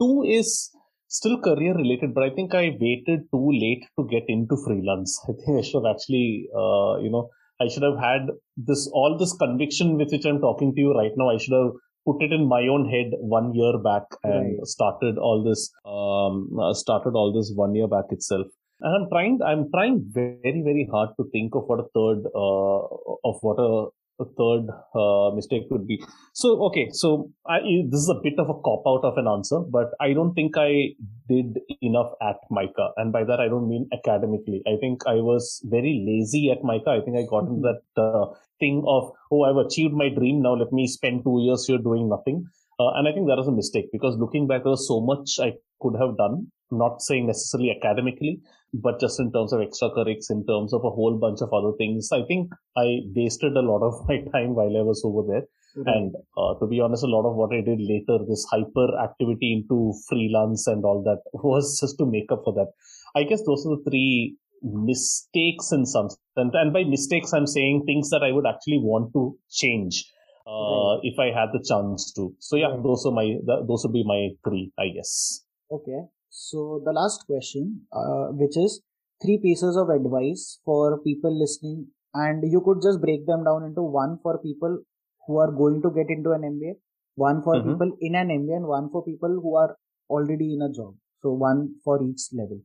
[0.00, 0.70] Two is
[1.08, 5.20] still career related, but I think I waited too late to get into freelance.
[5.28, 7.30] I think I should have actually uh, you know
[7.60, 11.12] I should have had this all this conviction with which I'm talking to you right
[11.16, 11.30] now.
[11.30, 11.72] I should have
[12.06, 14.66] put it in my own head one year back and right.
[14.66, 18.46] started all this um, uh, started all this one year back itself
[18.82, 22.80] and i'm trying i'm trying very very hard to think of what a third uh,
[23.28, 23.88] of what a,
[24.22, 25.96] a third uh, mistake could be.
[26.34, 29.60] So okay so I, this is a bit of a cop out of an answer
[29.60, 30.90] but i don't think i
[31.28, 34.62] did enough at mica and by that i don't mean academically.
[34.66, 38.26] I think i was very lazy at mica i think i got into that uh,
[38.58, 40.42] thing of oh i've achieved my dream.
[40.42, 42.46] Now let me spend two years here doing nothing.
[42.80, 45.38] Uh, and I think that was a mistake because looking back, there was so much
[45.38, 45.52] I
[45.82, 48.40] could have done, not saying necessarily academically,
[48.72, 52.10] but just in terms of extracurriculars, in terms of a whole bunch of other things.
[52.12, 55.46] I think I wasted a lot of my time while I was over there.
[55.76, 55.88] Mm-hmm.
[55.88, 59.52] And uh, to be honest, a lot of what I did later, this hyper activity
[59.52, 62.72] into freelance and all that, was just to make up for that.
[63.14, 66.18] I guess those are the three mistakes in some sense.
[66.36, 70.04] And by mistakes, I'm saying things that I would actually want to change.
[70.46, 71.00] Uh, right.
[71.04, 72.34] if I had the chance to.
[72.40, 72.82] So yeah, right.
[72.82, 75.44] those are my those would be my three, I guess.
[75.70, 76.00] Okay.
[76.30, 78.80] So the last question, uh, which is
[79.22, 83.82] three pieces of advice for people listening, and you could just break them down into
[83.82, 84.78] one for people
[85.26, 86.74] who are going to get into an MBA,
[87.16, 87.72] one for mm-hmm.
[87.72, 89.76] people in an MBA, and one for people who are
[90.08, 90.94] already in a job.
[91.22, 92.60] So one for each level.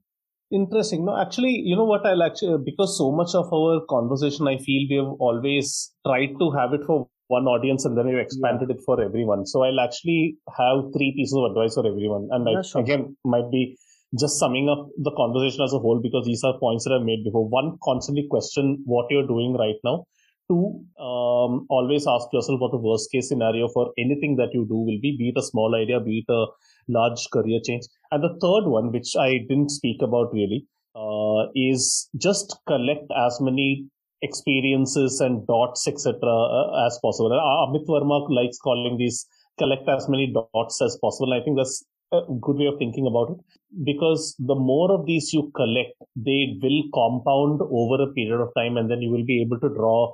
[0.52, 1.04] Interesting.
[1.04, 2.06] No, actually, you know what?
[2.06, 6.52] I'll actually because so much of our conversation, I feel we have always tried to
[6.52, 8.76] have it for one audience and then you expanded yeah.
[8.76, 9.46] it for everyone.
[9.46, 12.30] So I'll actually have three pieces of advice for everyone.
[12.32, 12.82] And yeah, sure.
[12.82, 13.78] again, might be
[14.20, 17.24] just summing up the conversation as a whole because these are points that I've made
[17.24, 17.48] before.
[17.48, 20.06] One, constantly question what you're doing right now.
[20.48, 24.76] Two, um, always ask yourself what the worst case scenario for anything that you do
[24.76, 26.46] will be, be it a small idea, be it a
[26.88, 27.86] large career change.
[28.12, 33.40] And the third one, which I didn't speak about really, uh, is just collect as
[33.42, 33.88] many
[34.22, 37.32] experiences and dots, etc., uh, as possible.
[37.32, 39.26] Uh, Amit Varma likes calling these
[39.58, 41.34] collect as many dots as possible.
[41.34, 43.38] I think that's a good way of thinking about it
[43.84, 48.78] because the more of these you collect, they will compound over a period of time,
[48.78, 50.14] and then you will be able to draw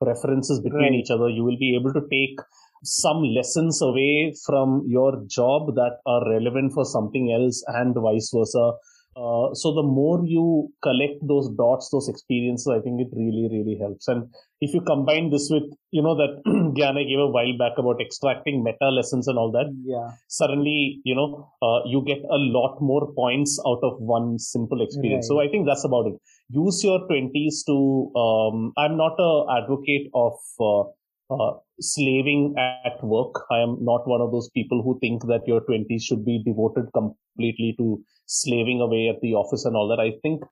[0.00, 1.00] references between right.
[1.00, 1.28] each other.
[1.28, 2.38] You will be able to take
[2.84, 8.72] some lessons away from your job that are relevant for something else and vice versa
[9.16, 13.76] uh, so the more you collect those dots, those experiences, I think it really, really
[13.80, 14.06] helps.
[14.06, 14.28] And
[14.60, 18.62] if you combine this with, you know, that Gyana gave a while back about extracting
[18.62, 23.12] meta lessons and all that, yeah, suddenly, you know, uh, you get a lot more
[23.14, 25.28] points out of one simple experience.
[25.30, 25.36] Right.
[25.36, 26.14] So I think that's about it.
[26.50, 28.12] Use your twenties to.
[28.14, 30.34] Um, I'm not a advocate of.
[30.60, 30.84] Uh,
[31.30, 33.34] uh, slaving at work.
[33.50, 36.86] I am not one of those people who think that your 20s should be devoted
[36.92, 40.00] completely to slaving away at the office and all that.
[40.00, 40.42] I think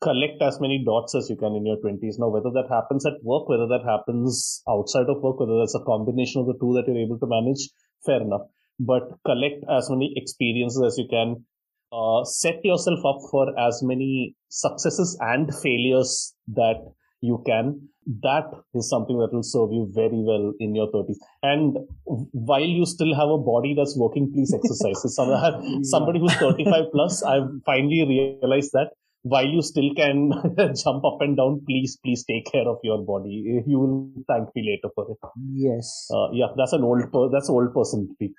[0.00, 2.18] collect as many dots as you can in your 20s.
[2.18, 5.84] Now, whether that happens at work, whether that happens outside of work, whether that's a
[5.84, 7.68] combination of the two that you're able to manage,
[8.04, 8.42] fair enough.
[8.78, 11.44] But collect as many experiences as you can.
[11.92, 16.76] Uh, set yourself up for as many successes and failures that
[17.20, 17.88] you can.
[18.22, 21.16] That is something that will serve you very well in your 30s.
[21.42, 25.02] And while you still have a body that's working, please exercise.
[25.90, 28.90] somebody who's 35 plus, I've finally realized that
[29.22, 30.32] while you still can
[30.82, 33.62] jump up and down, please, please take care of your body.
[33.66, 35.18] You will thank me later for it.
[35.52, 36.08] Yes.
[36.12, 38.32] Uh, yeah, that's an old, per- that's old person speak.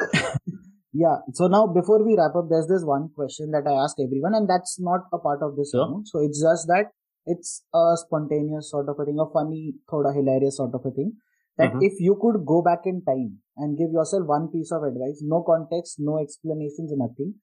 [0.94, 1.18] yeah.
[1.34, 4.50] So now, before we wrap up, there's this one question that I ask everyone, and
[4.50, 5.72] that's not a part of this.
[5.72, 6.02] Sure.
[6.06, 6.92] So it's just that
[7.26, 11.14] it's a spontaneous sort of a thing, a funny, thoda hilarious sort of a thing.
[11.58, 11.82] That mm-hmm.
[11.82, 15.44] if you could go back in time and give yourself one piece of advice, no
[15.44, 17.36] context, no explanations, nothing,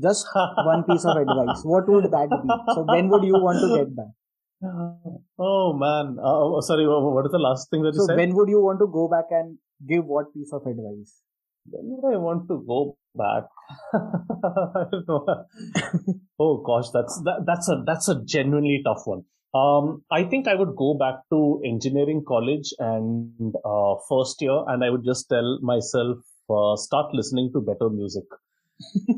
[0.00, 1.62] just one piece of advice.
[1.64, 2.74] What would that be?
[2.74, 4.14] So when would you want to get back?
[5.38, 6.86] Oh man, uh, sorry.
[6.88, 8.14] What is the last thing that you so said?
[8.14, 11.20] So when would you want to go back and give what piece of advice?
[11.70, 13.44] When would I want to go back?
[16.38, 19.24] oh gosh, that's that, that's a that's a genuinely tough one.
[19.54, 24.84] Um, I think I would go back to engineering college and uh, first year, and
[24.84, 26.18] I would just tell myself
[26.50, 28.24] uh, start listening to better music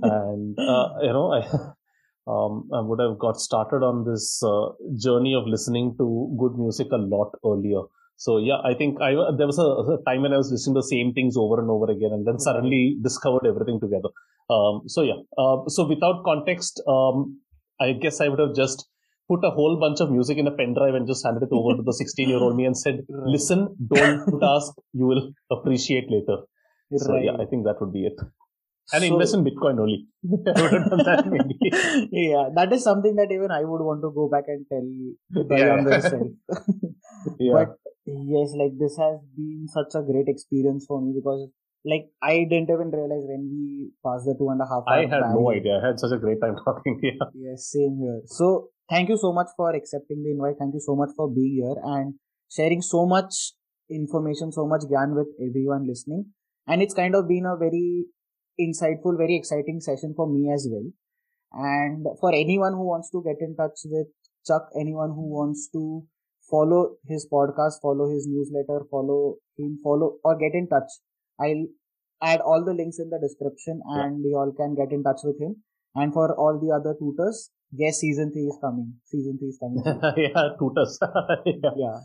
[0.03, 1.41] and uh, you know I,
[2.31, 6.89] um, I would have got started on this uh, journey of listening to good music
[6.93, 7.83] a lot earlier.
[8.19, 10.81] So yeah, I think I there was a, a, time when I was listening to
[10.81, 14.11] the same things over and over again, and then suddenly discovered everything together.
[14.51, 17.39] Um, so yeah, uh, so without context, um,
[17.81, 18.89] I guess I would have just
[19.29, 21.77] put a whole bunch of music in a pen drive and just handed it over
[21.77, 26.43] to the 16 year old me and said, "Listen, don't ask, you will appreciate later."
[26.91, 27.01] Right.
[27.01, 28.19] So yeah, I think that would be it
[28.93, 30.07] and so, invest in Bitcoin only.
[30.23, 35.45] that yeah, that is something that even I would want to go back and tell
[35.47, 35.67] the yeah.
[35.67, 36.23] younger self.
[37.39, 37.53] yeah.
[37.53, 37.77] But
[38.09, 41.49] yes, like this has been such a great experience for me because
[41.85, 44.85] like I didn't even realize when we passed the two and a half.
[44.87, 45.35] I had barrier.
[45.35, 45.81] no idea.
[45.83, 47.01] I had such a great time talking.
[47.03, 47.29] Yeah.
[47.35, 48.21] Yes, same here.
[48.27, 50.57] So thank you so much for accepting the invite.
[50.59, 52.15] Thank you so much for being here and
[52.51, 53.53] sharing so much
[53.91, 56.27] information, so much gyan with everyone listening.
[56.67, 58.07] And it's kind of been a very
[58.61, 60.91] insightful, very exciting session for me as well.
[61.53, 64.09] And for anyone who wants to get in touch with
[64.47, 66.05] Chuck, anyone who wants to
[66.51, 70.91] follow his podcast, follow his newsletter, follow him, follow or get in touch,
[71.41, 71.67] I'll
[72.23, 74.31] add all the links in the description and yeah.
[74.31, 75.57] you all can get in touch with him.
[75.95, 78.95] And for all the other tutors, yes, season three is coming.
[79.07, 79.83] Season three is coming.
[80.17, 80.99] yeah, tutors.
[81.47, 81.71] yeah.
[81.77, 81.99] yeah.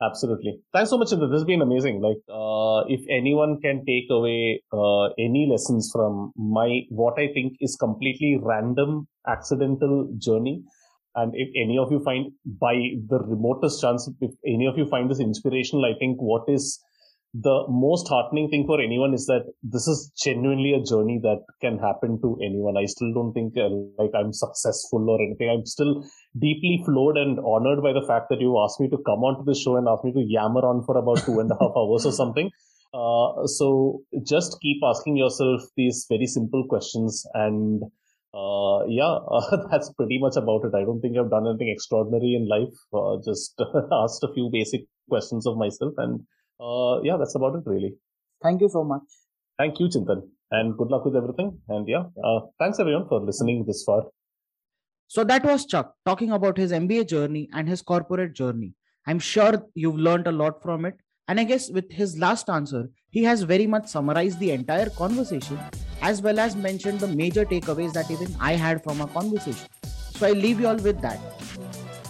[0.00, 0.60] Absolutely.
[0.72, 2.00] Thanks so much, This has been amazing.
[2.00, 7.54] Like, uh, if anyone can take away uh, any lessons from my what I think
[7.60, 10.62] is completely random, accidental journey,
[11.18, 12.74] and if any of you find by
[13.08, 16.78] the remotest chance, if any of you find this inspirational, I think what is
[17.34, 21.78] the most heartening thing for anyone is that this is genuinely a journey that can
[21.78, 22.76] happen to anyone.
[22.76, 23.68] I still don't think uh,
[23.98, 25.50] like I'm successful or anything.
[25.50, 26.04] I'm still
[26.38, 29.54] deeply floored and honored by the fact that you asked me to come onto the
[29.54, 32.12] show and asked me to yammer on for about two and a half hours or
[32.12, 32.50] something.
[32.94, 37.82] Uh, so just keep asking yourself these very simple questions and
[38.38, 40.74] uh, yeah, uh, that's pretty much about it.
[40.74, 42.74] I don't think I've done anything extraordinary in life.
[42.92, 43.60] Uh, just
[43.92, 46.20] asked a few basic questions of myself and
[46.60, 47.94] uh, yeah, that's about it really.
[48.42, 49.02] Thank you so much.
[49.58, 51.58] Thank you, Chintan, and good luck with everything.
[51.68, 54.04] And yeah, uh, thanks everyone for listening this far.
[55.08, 58.74] So that was Chuck talking about his MBA journey and his corporate journey.
[59.06, 60.94] I'm sure you've learned a lot from it.
[61.28, 65.58] And I guess with his last answer, he has very much summarized the entire conversation
[66.02, 69.68] as well as mentioned the major takeaways that even I had from our conversation.
[70.16, 71.18] So I leave you all with that.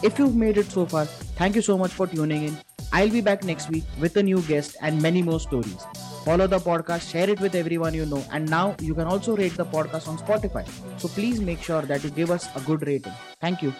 [0.03, 2.59] If you've made it so far, thank you so much for tuning in.
[2.93, 5.85] I'll be back next week with a new guest and many more stories.
[6.25, 9.57] Follow the podcast, share it with everyone you know, and now you can also rate
[9.57, 10.67] the podcast on Spotify.
[11.01, 13.13] So please make sure that you give us a good rating.
[13.41, 13.73] Thank you.